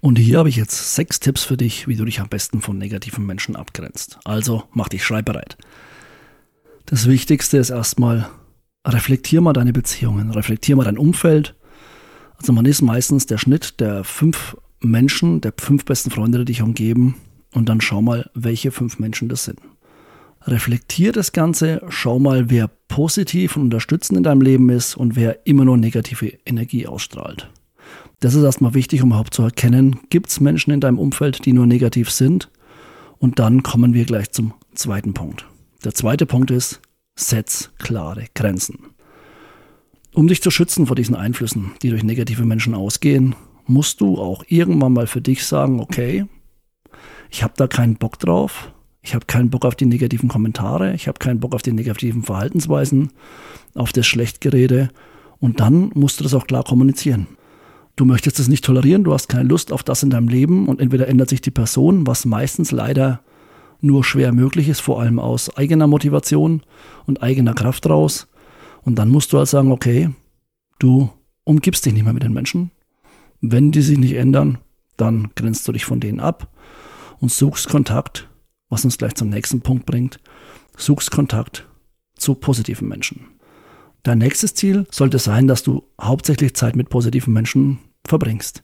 Und 0.00 0.18
hier 0.18 0.38
habe 0.38 0.48
ich 0.48 0.56
jetzt 0.56 0.94
sechs 0.94 1.20
Tipps 1.20 1.44
für 1.44 1.56
dich, 1.56 1.86
wie 1.86 1.96
du 1.96 2.04
dich 2.04 2.20
am 2.20 2.28
besten 2.28 2.62
von 2.62 2.78
negativen 2.78 3.26
Menschen 3.26 3.54
abgrenzt. 3.54 4.18
Also 4.24 4.64
mach 4.72 4.88
dich 4.88 5.04
schreibbereit. 5.04 5.58
Das 6.86 7.06
Wichtigste 7.06 7.58
ist 7.58 7.70
erstmal, 7.70 8.28
reflektier 8.86 9.42
mal 9.42 9.52
deine 9.52 9.72
Beziehungen, 9.72 10.30
reflektier 10.30 10.76
mal 10.76 10.84
dein 10.84 10.98
Umfeld. 10.98 11.54
Also 12.36 12.52
man 12.52 12.64
ist 12.64 12.80
meistens 12.80 13.26
der 13.26 13.36
Schnitt 13.36 13.80
der 13.80 14.02
fünf 14.04 14.56
Menschen, 14.80 15.42
der 15.42 15.52
fünf 15.58 15.84
besten 15.84 16.10
Freunde, 16.10 16.38
die 16.38 16.46
dich 16.46 16.62
umgeben. 16.62 17.16
Und 17.52 17.68
dann 17.68 17.80
schau 17.80 18.00
mal, 18.00 18.30
welche 18.32 18.70
fünf 18.70 18.98
Menschen 18.98 19.28
das 19.28 19.44
sind. 19.44 19.60
Reflektier 20.46 21.12
das 21.12 21.32
Ganze, 21.32 21.82
schau 21.90 22.18
mal, 22.18 22.48
wer 22.48 22.68
positiv 22.88 23.56
und 23.56 23.64
unterstützend 23.64 24.16
in 24.16 24.22
deinem 24.22 24.40
Leben 24.40 24.70
ist 24.70 24.96
und 24.96 25.14
wer 25.14 25.46
immer 25.46 25.66
nur 25.66 25.76
negative 25.76 26.38
Energie 26.46 26.86
ausstrahlt. 26.86 27.50
Das 28.20 28.34
ist 28.34 28.42
erstmal 28.42 28.74
wichtig, 28.74 29.02
um 29.02 29.08
überhaupt 29.08 29.32
zu 29.32 29.42
erkennen, 29.42 29.98
gibt 30.10 30.28
es 30.28 30.40
Menschen 30.40 30.72
in 30.72 30.80
deinem 30.80 30.98
Umfeld, 30.98 31.46
die 31.46 31.54
nur 31.54 31.66
negativ 31.66 32.10
sind? 32.10 32.50
Und 33.18 33.38
dann 33.38 33.62
kommen 33.62 33.94
wir 33.94 34.04
gleich 34.04 34.30
zum 34.30 34.52
zweiten 34.74 35.14
Punkt. 35.14 35.46
Der 35.84 35.94
zweite 35.94 36.26
Punkt 36.26 36.50
ist, 36.50 36.82
setz 37.16 37.70
klare 37.78 38.26
Grenzen. 38.34 38.78
Um 40.12 40.28
dich 40.28 40.42
zu 40.42 40.50
schützen 40.50 40.86
vor 40.86 40.96
diesen 40.96 41.14
Einflüssen, 41.14 41.72
die 41.82 41.88
durch 41.88 42.02
negative 42.02 42.44
Menschen 42.44 42.74
ausgehen, 42.74 43.34
musst 43.66 44.02
du 44.02 44.18
auch 44.18 44.44
irgendwann 44.48 44.92
mal 44.92 45.06
für 45.06 45.22
dich 45.22 45.46
sagen, 45.46 45.80
okay, 45.80 46.26
ich 47.30 47.42
habe 47.42 47.54
da 47.56 47.68
keinen 47.68 47.96
Bock 47.96 48.18
drauf, 48.18 48.72
ich 49.00 49.14
habe 49.14 49.24
keinen 49.24 49.48
Bock 49.48 49.64
auf 49.64 49.76
die 49.76 49.86
negativen 49.86 50.28
Kommentare, 50.28 50.92
ich 50.92 51.08
habe 51.08 51.18
keinen 51.18 51.40
Bock 51.40 51.54
auf 51.54 51.62
die 51.62 51.72
negativen 51.72 52.22
Verhaltensweisen, 52.22 53.12
auf 53.74 53.92
das 53.92 54.06
Schlechtgerede 54.06 54.90
und 55.38 55.60
dann 55.60 55.90
musst 55.94 56.20
du 56.20 56.24
das 56.24 56.34
auch 56.34 56.46
klar 56.46 56.64
kommunizieren. 56.64 57.26
Du 58.00 58.06
möchtest 58.06 58.40
es 58.40 58.48
nicht 58.48 58.64
tolerieren, 58.64 59.04
du 59.04 59.12
hast 59.12 59.28
keine 59.28 59.46
Lust 59.46 59.70
auf 59.70 59.82
das 59.82 60.02
in 60.02 60.08
deinem 60.08 60.28
Leben 60.28 60.68
und 60.68 60.80
entweder 60.80 61.06
ändert 61.06 61.28
sich 61.28 61.42
die 61.42 61.50
Person, 61.50 62.06
was 62.06 62.24
meistens 62.24 62.72
leider 62.72 63.20
nur 63.82 64.04
schwer 64.04 64.32
möglich 64.32 64.70
ist, 64.70 64.80
vor 64.80 65.02
allem 65.02 65.18
aus 65.18 65.54
eigener 65.58 65.86
Motivation 65.86 66.62
und 67.04 67.22
eigener 67.22 67.52
Kraft 67.52 67.86
raus. 67.86 68.26
Und 68.80 68.94
dann 68.98 69.10
musst 69.10 69.34
du 69.34 69.36
halt 69.36 69.48
sagen, 69.48 69.70
okay, 69.70 70.08
du 70.78 71.10
umgibst 71.44 71.84
dich 71.84 71.92
nicht 71.92 72.04
mehr 72.04 72.14
mit 72.14 72.22
den 72.22 72.32
Menschen. 72.32 72.70
Wenn 73.42 73.70
die 73.70 73.82
sich 73.82 73.98
nicht 73.98 74.14
ändern, 74.14 74.56
dann 74.96 75.28
grenzt 75.36 75.68
du 75.68 75.72
dich 75.72 75.84
von 75.84 76.00
denen 76.00 76.20
ab 76.20 76.50
und 77.18 77.30
suchst 77.30 77.68
Kontakt, 77.68 78.30
was 78.70 78.82
uns 78.82 78.96
gleich 78.96 79.14
zum 79.14 79.28
nächsten 79.28 79.60
Punkt 79.60 79.84
bringt, 79.84 80.20
suchst 80.74 81.10
Kontakt 81.10 81.68
zu 82.16 82.34
positiven 82.34 82.88
Menschen. 82.88 83.26
Dein 84.04 84.16
nächstes 84.16 84.54
Ziel 84.54 84.86
sollte 84.90 85.18
sein, 85.18 85.46
dass 85.46 85.62
du 85.62 85.84
hauptsächlich 86.00 86.54
Zeit 86.54 86.76
mit 86.76 86.88
positiven 86.88 87.34
Menschen 87.34 87.78
verbringst. 88.06 88.62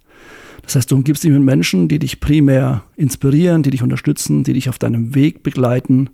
Das 0.62 0.74
heißt, 0.74 0.90
du 0.90 0.96
umgibst 0.96 1.22
dich 1.22 1.30
mit 1.30 1.42
Menschen, 1.42 1.88
die 1.88 1.98
dich 1.98 2.20
primär 2.20 2.82
inspirieren, 2.96 3.62
die 3.62 3.70
dich 3.70 3.82
unterstützen, 3.82 4.42
die 4.42 4.52
dich 4.52 4.68
auf 4.68 4.78
deinem 4.78 5.14
Weg 5.14 5.42
begleiten 5.42 6.10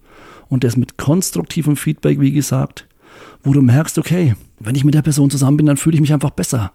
und 0.49 0.65
das 0.65 0.77
mit 0.77 0.99
konstruktivem 0.99 1.77
Feedback, 1.77 2.21
wie 2.21 2.33
gesagt, 2.33 2.87
wo 3.43 3.53
du 3.53 3.63
merkst, 3.63 3.99
okay, 3.99 4.35
wenn 4.61 4.75
ich 4.75 4.85
mit 4.85 4.95
der 4.95 5.03
Person 5.03 5.31
zusammen 5.31 5.57
bin, 5.57 5.67
dann 5.67 5.79
fühle 5.79 5.95
ich 5.95 6.01
mich 6.01 6.13
einfach 6.13 6.31
besser. 6.31 6.73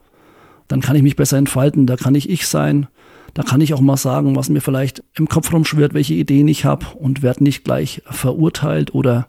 Dann 0.68 0.82
kann 0.82 0.96
ich 0.96 1.04
mich 1.04 1.16
besser 1.16 1.38
entfalten, 1.38 1.86
da 1.86 1.96
kann 1.96 2.16
ich 2.16 2.30
ich 2.30 2.48
sein, 2.48 2.88
da 3.34 3.44
kann 3.44 3.62
ich 3.62 3.74
auch 3.74 3.82
mal 3.82 3.98
sagen, 3.98 4.36
was 4.36 4.50
mir 4.50 4.62
vielleicht 4.62 5.04
im 5.14 5.30
Kopf 5.30 5.54
rumschwirrt, 5.54 5.94
welche 5.94 6.16
Ideen 6.16 6.48
ich 6.48 6.66
habe 6.66 6.88
und 6.96 7.22
werde 7.22 7.44
nicht 7.44 7.64
gleich 7.64 8.02
verurteilt 8.10 8.94
oder 8.96 9.28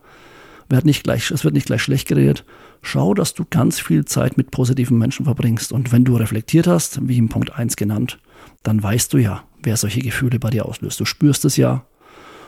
werd 0.69 0.85
nicht 0.85 1.05
gleich, 1.05 1.31
es 1.31 1.45
wird 1.45 1.55
nicht 1.55 1.67
gleich 1.67 1.83
schlecht 1.83 2.09
geredet. 2.09 2.45
Schau, 2.83 3.15
dass 3.15 3.35
du 3.35 3.45
ganz 3.49 3.81
viel 3.81 4.05
Zeit 4.05 4.37
mit 4.37 4.51
positiven 4.51 4.99
Menschen 4.99 5.25
verbringst. 5.25 5.73
Und 5.73 5.93
wenn 5.93 6.05
du 6.05 6.17
reflektiert 6.17 6.67
hast, 6.67 7.07
wie 7.09 7.19
im 7.19 7.29
Punkt 7.29 7.53
1 7.53 7.77
genannt, 7.77 8.19
dann 8.63 8.83
weißt 8.83 9.13
du 9.13 9.19
ja, 9.19 9.45
wer 9.63 9.77
solche 9.77 10.01
Gefühle 10.01 10.39
bei 10.39 10.51
dir 10.51 10.67
auslöst. 10.67 11.01
Du 11.01 11.05
spürst 11.05 11.45
es 11.45 11.57
ja. 11.57 11.87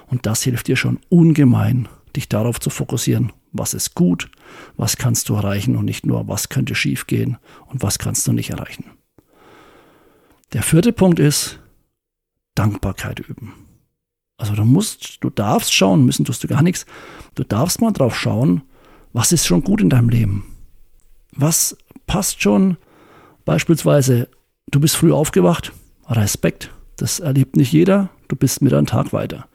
Und 0.06 0.26
das 0.26 0.42
hilft 0.42 0.68
dir 0.68 0.76
schon 0.76 0.98
ungemein, 1.08 1.88
dich 2.16 2.28
darauf 2.28 2.60
zu 2.60 2.68
fokussieren, 2.70 3.32
was 3.52 3.74
ist 3.74 3.94
gut, 3.94 4.30
was 4.76 4.96
kannst 4.96 5.28
du 5.28 5.34
erreichen 5.34 5.76
und 5.76 5.84
nicht 5.84 6.04
nur, 6.04 6.26
was 6.28 6.48
könnte 6.48 6.74
schiefgehen 6.74 7.38
und 7.66 7.82
was 7.82 7.98
kannst 7.98 8.26
du 8.26 8.32
nicht 8.32 8.50
erreichen. 8.50 8.84
Der 10.52 10.64
vierte 10.64 10.92
Punkt 10.92 11.20
ist 11.20 11.60
Dankbarkeit 12.56 13.20
üben. 13.20 13.54
Also 14.40 14.54
du 14.54 14.64
musst, 14.64 15.18
du 15.20 15.28
darfst 15.28 15.72
schauen, 15.74 16.06
müssen 16.06 16.24
tust 16.24 16.42
du 16.42 16.48
gar 16.48 16.62
nichts. 16.62 16.86
Du 17.34 17.44
darfst 17.44 17.82
mal 17.82 17.92
drauf 17.92 18.18
schauen, 18.18 18.62
was 19.12 19.32
ist 19.32 19.46
schon 19.46 19.62
gut 19.62 19.82
in 19.82 19.90
deinem 19.90 20.08
Leben? 20.08 20.44
Was 21.36 21.76
passt 22.06 22.40
schon? 22.40 22.78
Beispielsweise, 23.44 24.28
du 24.70 24.80
bist 24.80 24.96
früh 24.96 25.12
aufgewacht, 25.12 25.72
Respekt, 26.08 26.70
das 26.96 27.20
erlebt 27.20 27.56
nicht 27.56 27.72
jeder, 27.72 28.08
du 28.28 28.36
bist 28.36 28.62
mit 28.62 28.72
einem 28.72 28.86
Tag 28.86 29.12
weiter. 29.12 29.46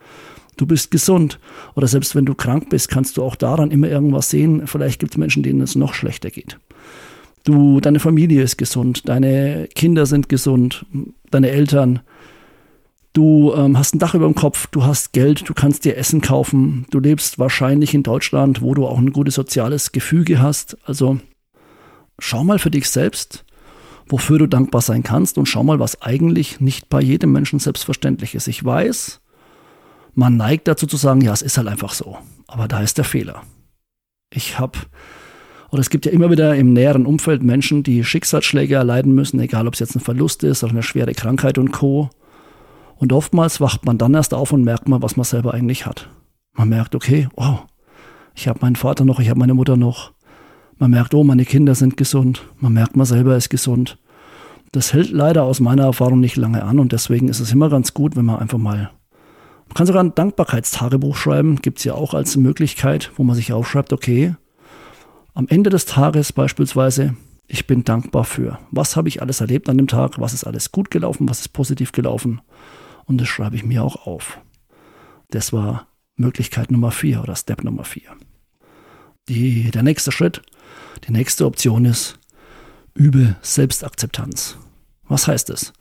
Du 0.56 0.68
bist 0.68 0.92
gesund 0.92 1.40
oder 1.76 1.88
selbst 1.88 2.16
wenn 2.16 2.26
du 2.26 2.36
krank 2.36 2.70
bist, 2.70 2.88
kannst 2.88 3.18
du 3.18 3.24
auch 3.24 3.36
daran 3.36 3.72
immer 3.72 3.90
irgendwas 3.90 4.30
sehen. 4.30 4.68
Vielleicht 4.68 5.00
gibt 5.00 5.14
es 5.14 5.18
Menschen, 5.18 5.42
denen 5.42 5.62
es 5.62 5.76
noch 5.76 5.96
schlechter 5.96 6.30
geht. 6.30 6.60
Du, 7.44 7.82
deine 7.82 8.00
Familie 8.00 8.44
ist 8.44 8.58
gesund, 8.58 9.10
deine 9.10 9.68
Kinder 9.74 10.06
sind 10.06 10.30
gesund, 10.30 10.86
deine 11.32 11.50
Eltern, 11.50 12.02
Du 13.16 13.54
ähm, 13.56 13.78
hast 13.78 13.96
ein 13.96 14.00
Dach 14.00 14.14
über 14.14 14.26
dem 14.26 14.36
Kopf, 14.36 14.68
du 14.68 14.84
hast 14.84 15.14
Geld, 15.14 15.48
du 15.48 15.54
kannst 15.54 15.86
dir 15.86 15.96
Essen 15.96 16.20
kaufen, 16.20 16.86
du 16.92 17.00
lebst 17.00 17.40
wahrscheinlich 17.40 17.94
in 17.94 18.04
Deutschland, 18.04 18.62
wo 18.62 18.74
du 18.74 18.86
auch 18.86 18.98
ein 18.98 19.14
gutes 19.14 19.36
soziales 19.36 19.94
Gefüge 19.94 20.42
hast. 20.42 20.78
Also 20.86 21.20
schau 22.20 22.44
mal 22.44 22.60
für 22.60 22.72
dich 22.72 22.90
selbst, 22.90 23.46
wofür 24.10 24.38
du 24.38 24.48
dankbar 24.48 24.82
sein 24.82 25.02
kannst 25.02 25.38
und 25.38 25.46
schau 25.46 25.64
mal, 25.64 25.80
was 25.80 26.02
eigentlich 26.02 26.60
nicht 26.60 26.90
bei 26.90 27.00
jedem 27.00 27.32
Menschen 27.32 27.60
selbstverständlich 27.60 28.36
ist. 28.36 28.50
Ich 28.50 28.66
weiß, 28.66 29.22
man 30.14 30.36
neigt 30.36 30.68
dazu 30.68 30.86
zu 30.86 30.98
sagen, 30.98 31.22
ja, 31.22 31.32
es 31.32 31.42
ist 31.42 31.58
halt 31.58 31.70
einfach 31.70 31.94
so. 31.94 32.18
Aber 32.48 32.68
da 32.68 32.82
ist 32.82 32.98
der 32.98 33.06
Fehler. 33.06 33.44
Ich 34.30 34.60
habe, 34.60 34.78
oder 35.72 35.80
es 35.80 35.90
gibt 35.90 36.06
ja 36.06 36.12
immer 36.12 36.32
wieder 36.32 36.54
im 36.58 36.74
näheren 36.74 37.06
Umfeld 37.06 37.44
Menschen, 37.44 37.82
die 37.82 38.04
Schicksalsschläge 38.04 38.76
erleiden 38.76 39.16
müssen, 39.16 39.40
egal 39.40 39.70
ob 39.70 39.76
es 39.76 39.80
jetzt 39.80 39.96
ein 39.96 40.02
Verlust 40.02 40.44
ist 40.44 40.66
oder 40.66 40.74
eine 40.74 40.84
schwere 40.84 41.14
Krankheit 41.14 41.58
und 41.58 41.72
Co. 41.72 42.10
Und 42.98 43.14
oftmals 43.14 43.60
wacht 43.60 43.86
man 43.86 43.98
dann 43.98 44.14
erst 44.14 44.34
auf 44.34 44.52
und 44.54 44.64
merkt 44.64 44.88
mal, 44.88 45.02
was 45.02 45.18
man 45.18 45.26
selber 45.26 45.54
eigentlich 45.54 45.86
hat. 45.86 46.10
Man 46.54 46.70
merkt, 46.70 46.96
okay, 46.96 47.28
wow, 47.36 47.66
ich 48.36 48.48
habe 48.48 48.60
meinen 48.62 48.76
Vater 48.76 49.06
noch, 49.06 49.20
ich 49.20 49.30
habe 49.30 49.40
meine 49.40 49.54
Mutter 49.54 49.78
noch. 49.78 50.14
Man 50.78 50.92
merkt, 50.92 51.14
oh, 51.14 51.24
meine 51.24 51.46
Kinder 51.46 51.76
sind 51.76 51.98
gesund. 51.98 52.44
Man 52.60 52.74
merkt, 52.74 52.96
man 52.96 53.06
selber 53.06 53.36
ist 53.36 53.50
gesund. 53.50 53.98
Das 54.72 54.94
hält 54.94 55.10
leider 55.10 55.44
aus 55.44 55.62
meiner 55.62 55.84
Erfahrung 55.84 56.20
nicht 56.20 56.36
lange 56.36 56.64
an 56.64 56.80
und 56.80 56.92
deswegen 56.92 57.30
ist 57.30 57.40
es 57.40 57.52
immer 57.54 57.70
ganz 57.70 57.94
gut, 57.94 58.16
wenn 58.16 58.26
man 58.26 58.40
einfach 58.40 58.58
mal. 58.58 58.92
Man 59.68 59.74
kann 59.74 59.88
sogar 59.88 60.04
ein 60.04 60.16
Dankbarkeitstagebuch 60.16 61.16
schreiben, 61.16 61.62
gibt 61.62 61.80
es 61.80 61.86
ja 61.86 61.94
auch 61.94 62.14
als 62.14 62.36
Möglichkeit, 62.36 63.12
wo 63.16 63.24
man 63.24 63.36
sich 63.36 63.54
aufschreibt, 63.54 63.94
okay, 63.94 64.36
am 65.34 65.48
Ende 65.48 65.70
des 65.70 65.86
Tages 65.86 66.34
beispielsweise, 66.34 67.16
ich 67.48 67.68
bin 67.68 67.84
dankbar 67.84 68.24
für. 68.24 68.60
Was 68.72 68.96
habe 68.96 69.08
ich 69.08 69.22
alles 69.22 69.42
erlebt 69.42 69.70
an 69.70 69.78
dem 69.78 69.88
Tag? 69.88 70.20
Was 70.20 70.34
ist 70.34 70.46
alles 70.46 70.72
gut 70.72 70.92
gelaufen? 70.92 71.30
Was 71.30 71.42
ist 71.42 71.50
positiv 71.50 71.92
gelaufen? 71.92 72.42
Und 73.06 73.20
das 73.20 73.28
schreibe 73.28 73.56
ich 73.56 73.64
mir 73.64 73.84
auch 73.84 74.08
auf. 74.08 74.40
Das 75.30 75.54
war 75.54 75.88
Möglichkeit 76.16 76.72
Nummer 76.72 76.92
vier 76.92 77.22
oder 77.22 77.36
Step 77.36 77.64
Nummer 77.64 77.84
vier. 77.84 78.12
Die, 79.28 79.72
der 79.72 79.84
nächste 79.84 80.12
Schritt, 80.12 80.42
die 81.08 81.12
nächste 81.12 81.46
Option 81.46 81.86
ist, 81.86 82.20
übe 82.94 83.36
Selbstakzeptanz. 83.42 84.58
Was 85.08 85.28
heißt 85.28 85.50
es? 85.50 85.74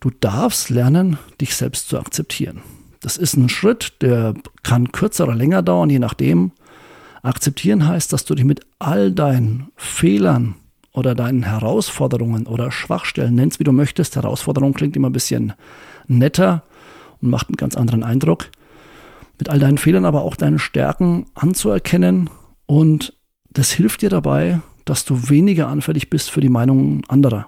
Du 0.00 0.10
darfst 0.10 0.70
lernen, 0.70 1.18
dich 1.40 1.56
selbst 1.56 1.88
zu 1.88 1.98
akzeptieren. 1.98 2.62
Das 3.00 3.16
ist 3.16 3.36
ein 3.36 3.48
Schritt, 3.48 3.94
der 4.02 4.34
kann 4.62 4.92
kürzer 4.92 5.24
oder 5.24 5.34
länger 5.34 5.62
dauern, 5.62 5.90
je 5.90 5.98
nachdem. 5.98 6.52
Akzeptieren 7.22 7.86
heißt, 7.86 8.12
dass 8.12 8.24
du 8.24 8.34
dich 8.34 8.44
mit 8.44 8.60
all 8.78 9.12
deinen 9.12 9.70
Fehlern 9.76 10.54
oder 10.98 11.14
deinen 11.14 11.44
Herausforderungen 11.44 12.46
oder 12.46 12.70
Schwachstellen, 12.70 13.34
nennst 13.34 13.60
wie 13.60 13.64
du 13.64 13.72
möchtest. 13.72 14.16
Herausforderung 14.16 14.74
klingt 14.74 14.96
immer 14.96 15.08
ein 15.08 15.12
bisschen 15.12 15.52
netter 16.06 16.64
und 17.22 17.30
macht 17.30 17.48
einen 17.48 17.56
ganz 17.56 17.76
anderen 17.76 18.02
Eindruck. 18.02 18.50
Mit 19.38 19.48
all 19.48 19.60
deinen 19.60 19.78
Fehlern, 19.78 20.04
aber 20.04 20.22
auch 20.22 20.34
deinen 20.34 20.58
Stärken 20.58 21.26
anzuerkennen 21.34 22.28
und 22.66 23.14
das 23.50 23.70
hilft 23.70 24.02
dir 24.02 24.10
dabei, 24.10 24.60
dass 24.84 25.04
du 25.04 25.30
weniger 25.30 25.68
anfällig 25.68 26.10
bist 26.10 26.30
für 26.30 26.40
die 26.40 26.48
Meinungen 26.48 27.02
anderer. 27.08 27.46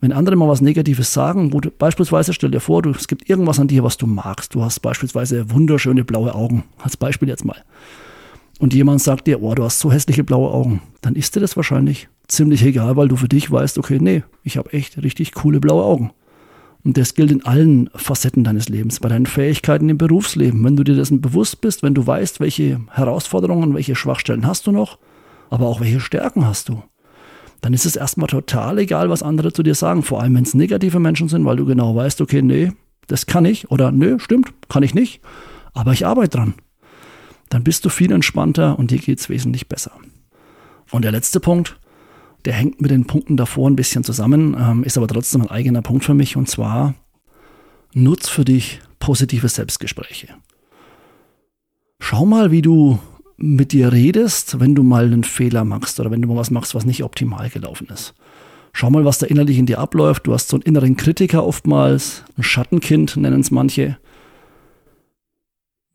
Wenn 0.00 0.12
andere 0.12 0.36
mal 0.36 0.48
was 0.48 0.60
Negatives 0.60 1.12
sagen, 1.12 1.50
du 1.50 1.60
beispielsweise 1.70 2.32
stell 2.32 2.50
dir 2.50 2.60
vor, 2.60 2.82
du, 2.82 2.90
es 2.90 3.08
gibt 3.08 3.28
irgendwas 3.28 3.58
an 3.58 3.68
dir, 3.68 3.82
was 3.82 3.96
du 3.96 4.06
magst. 4.06 4.54
Du 4.54 4.62
hast 4.62 4.80
beispielsweise 4.80 5.50
wunderschöne 5.50 6.04
blaue 6.04 6.34
Augen. 6.34 6.64
Als 6.78 6.96
Beispiel 6.96 7.28
jetzt 7.28 7.44
mal. 7.44 7.64
Und 8.58 8.74
jemand 8.74 9.00
sagt 9.00 9.26
dir, 9.26 9.42
oh, 9.42 9.54
du 9.54 9.64
hast 9.64 9.78
so 9.78 9.92
hässliche 9.92 10.24
blaue 10.24 10.50
Augen. 10.50 10.82
Dann 11.00 11.14
ist 11.14 11.36
dir 11.36 11.40
das 11.40 11.56
wahrscheinlich 11.56 12.08
ziemlich 12.26 12.62
egal, 12.64 12.96
weil 12.96 13.08
du 13.08 13.16
für 13.16 13.28
dich 13.28 13.50
weißt, 13.50 13.78
okay, 13.78 13.98
nee, 14.00 14.24
ich 14.42 14.56
habe 14.56 14.72
echt 14.72 15.02
richtig 15.02 15.32
coole 15.32 15.60
blaue 15.60 15.84
Augen. 15.84 16.10
Und 16.84 16.96
das 16.96 17.14
gilt 17.14 17.30
in 17.30 17.44
allen 17.44 17.90
Facetten 17.94 18.44
deines 18.44 18.68
Lebens, 18.68 19.00
bei 19.00 19.08
deinen 19.08 19.26
Fähigkeiten 19.26 19.88
im 19.88 19.98
Berufsleben. 19.98 20.64
Wenn 20.64 20.76
du 20.76 20.84
dir 20.84 20.94
dessen 20.94 21.20
bewusst 21.20 21.60
bist, 21.60 21.82
wenn 21.82 21.94
du 21.94 22.06
weißt, 22.06 22.40
welche 22.40 22.80
Herausforderungen, 22.90 23.74
welche 23.74 23.96
Schwachstellen 23.96 24.46
hast 24.46 24.66
du 24.66 24.72
noch, 24.72 24.98
aber 25.50 25.66
auch 25.66 25.80
welche 25.80 26.00
Stärken 26.00 26.46
hast 26.46 26.68
du, 26.68 26.82
dann 27.60 27.72
ist 27.72 27.86
es 27.86 27.96
erstmal 27.96 28.28
total 28.28 28.78
egal, 28.78 29.10
was 29.10 29.22
andere 29.22 29.52
zu 29.52 29.62
dir 29.62 29.74
sagen. 29.74 30.02
Vor 30.02 30.20
allem, 30.20 30.34
wenn 30.36 30.44
es 30.44 30.54
negative 30.54 31.00
Menschen 31.00 31.28
sind, 31.28 31.44
weil 31.44 31.56
du 31.56 31.64
genau 31.64 31.94
weißt, 31.94 32.20
okay, 32.20 32.42
nee, 32.42 32.72
das 33.06 33.26
kann 33.26 33.44
ich 33.44 33.70
oder 33.70 33.90
nö, 33.90 34.18
stimmt, 34.18 34.52
kann 34.68 34.82
ich 34.82 34.94
nicht, 34.94 35.20
aber 35.74 35.92
ich 35.92 36.06
arbeite 36.06 36.36
dran. 36.36 36.54
Dann 37.50 37.64
bist 37.64 37.84
du 37.84 37.88
viel 37.88 38.12
entspannter 38.12 38.78
und 38.78 38.90
dir 38.90 38.98
geht 38.98 39.20
es 39.20 39.28
wesentlich 39.28 39.68
besser. 39.68 39.92
Und 40.90 41.02
der 41.02 41.12
letzte 41.12 41.40
Punkt, 41.40 41.78
der 42.44 42.52
hängt 42.52 42.80
mit 42.80 42.90
den 42.90 43.06
Punkten 43.06 43.36
davor 43.36 43.68
ein 43.68 43.76
bisschen 43.76 44.04
zusammen, 44.04 44.56
ähm, 44.58 44.84
ist 44.84 44.96
aber 44.96 45.08
trotzdem 45.08 45.42
ein 45.42 45.50
eigener 45.50 45.82
Punkt 45.82 46.04
für 46.04 46.14
mich 46.14 46.36
und 46.36 46.48
zwar 46.48 46.94
nutz 47.92 48.28
für 48.28 48.44
dich 48.44 48.80
positive 48.98 49.48
Selbstgespräche. 49.48 50.28
Schau 52.00 52.26
mal, 52.26 52.50
wie 52.50 52.62
du 52.62 52.98
mit 53.36 53.72
dir 53.72 53.92
redest, 53.92 54.60
wenn 54.60 54.74
du 54.74 54.82
mal 54.82 55.04
einen 55.04 55.24
Fehler 55.24 55.64
machst 55.64 56.00
oder 56.00 56.10
wenn 56.10 56.22
du 56.22 56.28
mal 56.28 56.36
was 56.36 56.50
machst, 56.50 56.74
was 56.74 56.84
nicht 56.84 57.04
optimal 57.04 57.48
gelaufen 57.50 57.88
ist. 57.92 58.14
Schau 58.72 58.90
mal, 58.90 59.04
was 59.04 59.18
da 59.18 59.26
innerlich 59.26 59.58
in 59.58 59.66
dir 59.66 59.78
abläuft. 59.78 60.26
Du 60.26 60.32
hast 60.32 60.48
so 60.48 60.56
einen 60.56 60.62
inneren 60.62 60.96
Kritiker 60.96 61.44
oftmals, 61.44 62.24
ein 62.36 62.42
Schattenkind 62.42 63.16
nennen 63.16 63.40
es 63.40 63.50
manche. 63.50 63.98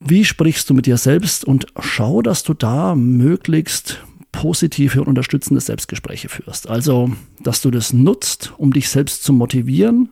Wie 0.05 0.25
sprichst 0.25 0.69
du 0.69 0.73
mit 0.73 0.85
dir 0.85 0.97
selbst 0.97 1.45
und 1.45 1.67
schau, 1.79 2.21
dass 2.21 2.43
du 2.43 2.53
da 2.53 2.95
möglichst 2.95 4.03
positive 4.33 4.99
und 4.99 5.07
unterstützende 5.07 5.61
Selbstgespräche 5.61 6.27
führst. 6.27 6.67
Also, 6.67 7.11
dass 7.41 7.61
du 7.61 7.71
das 7.71 7.93
nutzt, 7.93 8.51
um 8.57 8.73
dich 8.73 8.89
selbst 8.89 9.23
zu 9.23 9.31
motivieren 9.31 10.09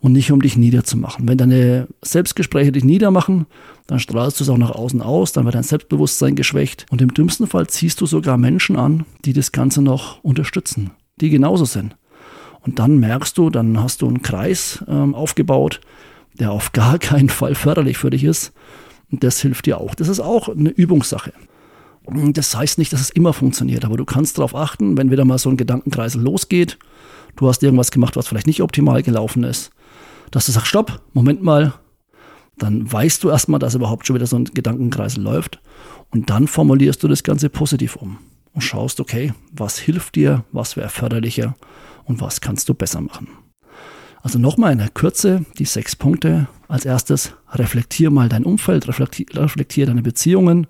und 0.00 0.12
nicht 0.12 0.32
um 0.32 0.42
dich 0.42 0.56
niederzumachen. 0.56 1.28
Wenn 1.28 1.38
deine 1.38 1.86
Selbstgespräche 2.02 2.72
dich 2.72 2.84
niedermachen, 2.84 3.46
dann 3.86 4.00
strahlst 4.00 4.40
du 4.40 4.44
es 4.44 4.50
auch 4.50 4.58
nach 4.58 4.70
außen 4.70 5.02
aus, 5.02 5.32
dann 5.32 5.44
wird 5.44 5.54
dein 5.54 5.62
Selbstbewusstsein 5.62 6.34
geschwächt 6.34 6.86
und 6.90 7.02
im 7.02 7.14
dümmsten 7.14 7.46
Fall 7.46 7.68
ziehst 7.68 8.00
du 8.00 8.06
sogar 8.06 8.38
Menschen 8.38 8.76
an, 8.76 9.04
die 9.24 9.34
das 9.34 9.52
Ganze 9.52 9.82
noch 9.82 10.24
unterstützen, 10.24 10.90
die 11.20 11.30
genauso 11.30 11.66
sind. 11.66 11.96
Und 12.62 12.78
dann 12.78 12.98
merkst 12.98 13.36
du, 13.38 13.50
dann 13.50 13.82
hast 13.82 14.02
du 14.02 14.08
einen 14.08 14.22
Kreis 14.22 14.82
ähm, 14.88 15.14
aufgebaut, 15.14 15.80
der 16.34 16.50
auf 16.50 16.72
gar 16.72 16.98
keinen 16.98 17.28
Fall 17.28 17.54
förderlich 17.54 17.98
für 17.98 18.10
dich 18.10 18.24
ist. 18.24 18.52
Und 19.10 19.24
das 19.24 19.40
hilft 19.40 19.66
dir 19.66 19.80
auch. 19.80 19.94
Das 19.94 20.08
ist 20.08 20.20
auch 20.20 20.48
eine 20.48 20.70
Übungssache. 20.70 21.32
Das 22.06 22.56
heißt 22.56 22.78
nicht, 22.78 22.92
dass 22.92 23.00
es 23.00 23.10
immer 23.10 23.32
funktioniert, 23.32 23.84
aber 23.84 23.96
du 23.96 24.04
kannst 24.04 24.38
darauf 24.38 24.54
achten, 24.54 24.96
wenn 24.96 25.10
wieder 25.10 25.24
mal 25.24 25.38
so 25.38 25.50
ein 25.50 25.56
Gedankenkreis 25.56 26.14
losgeht, 26.14 26.78
du 27.36 27.46
hast 27.46 27.62
irgendwas 27.62 27.90
gemacht, 27.90 28.16
was 28.16 28.26
vielleicht 28.26 28.46
nicht 28.46 28.62
optimal 28.62 29.02
gelaufen 29.02 29.44
ist, 29.44 29.70
dass 30.30 30.46
du 30.46 30.52
sagst, 30.52 30.68
stopp, 30.68 31.02
Moment 31.12 31.42
mal, 31.42 31.74
dann 32.58 32.90
weißt 32.90 33.22
du 33.22 33.30
erstmal, 33.30 33.60
dass 33.60 33.74
überhaupt 33.74 34.06
schon 34.06 34.16
wieder 34.16 34.26
so 34.26 34.36
ein 34.36 34.44
Gedankenkreis 34.44 35.16
läuft 35.16 35.60
und 36.10 36.30
dann 36.30 36.48
formulierst 36.48 37.02
du 37.02 37.08
das 37.08 37.22
Ganze 37.22 37.48
positiv 37.48 37.96
um 37.96 38.18
und 38.52 38.62
schaust, 38.62 39.00
okay, 39.00 39.32
was 39.52 39.78
hilft 39.78 40.16
dir, 40.16 40.44
was 40.52 40.76
wäre 40.76 40.88
förderlicher 40.88 41.54
und 42.04 42.20
was 42.20 42.40
kannst 42.40 42.68
du 42.68 42.74
besser 42.74 43.00
machen. 43.00 43.28
Also 44.22 44.38
nochmal 44.38 44.72
in 44.72 44.78
der 44.78 44.88
Kürze 44.88 45.44
die 45.58 45.64
sechs 45.64 45.96
Punkte. 45.96 46.48
Als 46.68 46.84
erstes, 46.84 47.32
reflektier 47.52 48.10
mal 48.10 48.28
dein 48.28 48.44
Umfeld, 48.44 48.86
reflektier, 48.86 49.26
reflektier 49.34 49.86
deine 49.86 50.02
Beziehungen. 50.02 50.66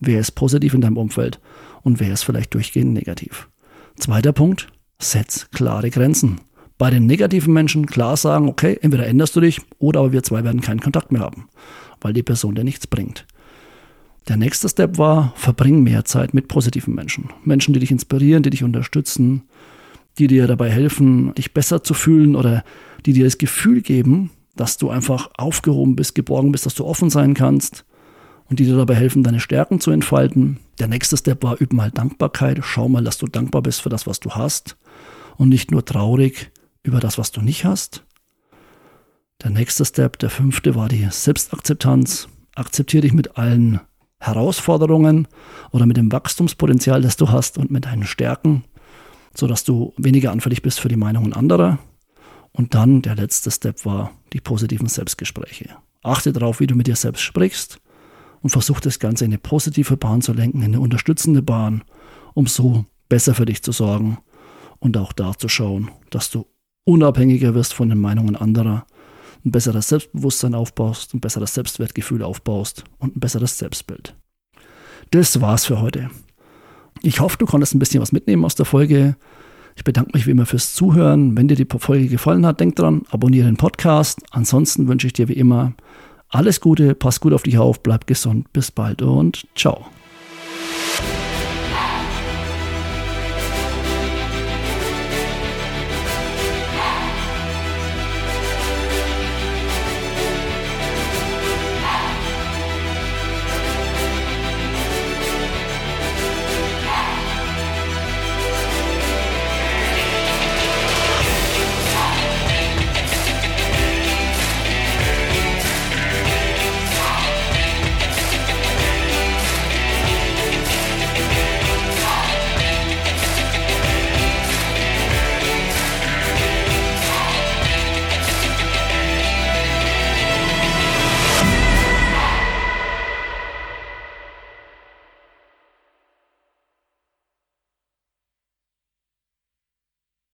Wer 0.00 0.20
ist 0.20 0.32
positiv 0.32 0.74
in 0.74 0.80
deinem 0.80 0.96
Umfeld 0.96 1.40
und 1.82 2.00
wer 2.00 2.12
ist 2.12 2.22
vielleicht 2.22 2.54
durchgehend 2.54 2.92
negativ. 2.92 3.48
Zweiter 3.96 4.32
Punkt, 4.32 4.68
setz 4.98 5.50
klare 5.50 5.90
Grenzen 5.90 6.40
bei 6.80 6.88
den 6.88 7.04
negativen 7.04 7.52
Menschen 7.52 7.84
klar 7.84 8.16
sagen, 8.16 8.48
okay, 8.48 8.78
entweder 8.80 9.06
änderst 9.06 9.36
du 9.36 9.40
dich 9.40 9.60
oder 9.78 10.00
aber 10.00 10.12
wir 10.12 10.22
zwei 10.22 10.44
werden 10.44 10.62
keinen 10.62 10.80
Kontakt 10.80 11.12
mehr 11.12 11.20
haben, 11.20 11.46
weil 12.00 12.14
die 12.14 12.22
Person 12.22 12.54
dir 12.54 12.64
nichts 12.64 12.86
bringt. 12.86 13.26
Der 14.28 14.38
nächste 14.38 14.66
Step 14.66 14.96
war, 14.96 15.34
verbring 15.36 15.82
mehr 15.82 16.06
Zeit 16.06 16.32
mit 16.32 16.48
positiven 16.48 16.94
Menschen. 16.94 17.28
Menschen, 17.44 17.74
die 17.74 17.80
dich 17.80 17.90
inspirieren, 17.90 18.42
die 18.42 18.48
dich 18.48 18.64
unterstützen, 18.64 19.42
die 20.18 20.26
dir 20.26 20.46
dabei 20.46 20.70
helfen, 20.70 21.34
dich 21.34 21.52
besser 21.52 21.84
zu 21.84 21.92
fühlen 21.92 22.34
oder 22.34 22.64
die 23.06 23.12
dir 23.12 23.24
das 23.24 23.38
Gefühl 23.38 23.82
geben, 23.82 24.30
dass 24.56 24.76
du 24.76 24.90
einfach 24.90 25.30
aufgehoben 25.36 25.96
bist, 25.96 26.14
geborgen 26.14 26.52
bist, 26.52 26.66
dass 26.66 26.74
du 26.74 26.84
offen 26.84 27.10
sein 27.10 27.34
kannst 27.34 27.84
und 28.48 28.58
die 28.58 28.64
dir 28.64 28.76
dabei 28.76 28.94
helfen, 28.94 29.22
deine 29.22 29.40
Stärken 29.40 29.80
zu 29.80 29.90
entfalten. 29.90 30.58
Der 30.78 30.88
nächste 30.88 31.16
Step 31.16 31.42
war, 31.42 31.60
üb 31.60 31.72
mal 31.72 31.90
Dankbarkeit. 31.90 32.58
Schau 32.62 32.88
mal, 32.88 33.04
dass 33.04 33.18
du 33.18 33.26
dankbar 33.26 33.62
bist 33.62 33.80
für 33.80 33.88
das, 33.88 34.06
was 34.06 34.20
du 34.20 34.32
hast 34.32 34.76
und 35.36 35.48
nicht 35.48 35.70
nur 35.70 35.84
traurig 35.84 36.50
über 36.82 37.00
das, 37.00 37.16
was 37.16 37.30
du 37.30 37.40
nicht 37.40 37.64
hast. 37.64 38.04
Der 39.42 39.50
nächste 39.50 39.84
Step, 39.84 40.18
der 40.18 40.30
fünfte, 40.30 40.74
war 40.74 40.88
die 40.88 41.06
Selbstakzeptanz. 41.10 42.28
Akzeptiere 42.54 43.02
dich 43.02 43.12
mit 43.12 43.38
allen 43.38 43.80
Herausforderungen 44.18 45.28
oder 45.70 45.86
mit 45.86 45.96
dem 45.96 46.12
Wachstumspotenzial, 46.12 47.00
das 47.00 47.16
du 47.16 47.30
hast 47.30 47.56
und 47.56 47.70
mit 47.70 47.86
deinen 47.86 48.04
Stärken, 48.04 48.64
sodass 49.34 49.64
du 49.64 49.94
weniger 49.96 50.30
anfällig 50.32 50.60
bist 50.60 50.80
für 50.80 50.88
die 50.88 50.96
Meinungen 50.96 51.32
anderer. 51.32 51.78
Und 52.52 52.74
dann 52.74 53.02
der 53.02 53.16
letzte 53.16 53.50
Step 53.50 53.84
war 53.84 54.12
die 54.32 54.40
positiven 54.40 54.88
Selbstgespräche. 54.88 55.76
Achte 56.02 56.32
darauf, 56.32 56.60
wie 56.60 56.66
du 56.66 56.74
mit 56.74 56.86
dir 56.86 56.96
selbst 56.96 57.22
sprichst 57.22 57.80
und 58.42 58.50
versuch 58.50 58.80
das 58.80 58.98
Ganze 58.98 59.24
in 59.24 59.30
eine 59.30 59.38
positive 59.38 59.96
Bahn 59.96 60.22
zu 60.22 60.32
lenken, 60.32 60.62
in 60.62 60.74
eine 60.74 60.80
unterstützende 60.80 61.42
Bahn, 61.42 61.84
um 62.34 62.46
so 62.46 62.84
besser 63.08 63.34
für 63.34 63.44
dich 63.44 63.62
zu 63.62 63.72
sorgen 63.72 64.18
und 64.78 64.96
auch 64.96 65.12
da 65.12 65.34
zu 65.36 65.48
schauen, 65.48 65.90
dass 66.10 66.30
du 66.30 66.46
unabhängiger 66.84 67.54
wirst 67.54 67.74
von 67.74 67.88
den 67.88 68.00
Meinungen 68.00 68.36
anderer, 68.36 68.86
ein 69.44 69.52
besseres 69.52 69.88
Selbstbewusstsein 69.88 70.54
aufbaust, 70.54 71.14
ein 71.14 71.20
besseres 71.20 71.54
Selbstwertgefühl 71.54 72.22
aufbaust 72.22 72.84
und 72.98 73.16
ein 73.16 73.20
besseres 73.20 73.58
Selbstbild. 73.58 74.16
Das 75.10 75.40
war's 75.40 75.64
für 75.64 75.80
heute. 75.80 76.10
Ich 77.02 77.20
hoffe, 77.20 77.38
du 77.38 77.46
konntest 77.46 77.74
ein 77.74 77.78
bisschen 77.78 78.02
was 78.02 78.12
mitnehmen 78.12 78.44
aus 78.44 78.54
der 78.54 78.66
Folge. 78.66 79.16
Ich 79.76 79.84
bedanke 79.84 80.10
mich 80.14 80.26
wie 80.26 80.32
immer 80.32 80.46
fürs 80.46 80.74
Zuhören. 80.74 81.36
Wenn 81.36 81.48
dir 81.48 81.56
die 81.56 81.66
Folge 81.78 82.08
gefallen 82.08 82.44
hat, 82.46 82.60
denk 82.60 82.76
dran, 82.76 83.02
abonniere 83.10 83.46
den 83.46 83.56
Podcast. 83.56 84.20
Ansonsten 84.30 84.88
wünsche 84.88 85.06
ich 85.06 85.12
dir 85.12 85.28
wie 85.28 85.34
immer 85.34 85.72
alles 86.28 86.60
Gute, 86.60 86.94
pass 86.94 87.20
gut 87.20 87.32
auf 87.32 87.42
dich 87.42 87.58
auf, 87.58 87.82
bleib 87.82 88.06
gesund, 88.06 88.52
bis 88.52 88.70
bald 88.70 89.02
und 89.02 89.46
ciao. 89.56 89.86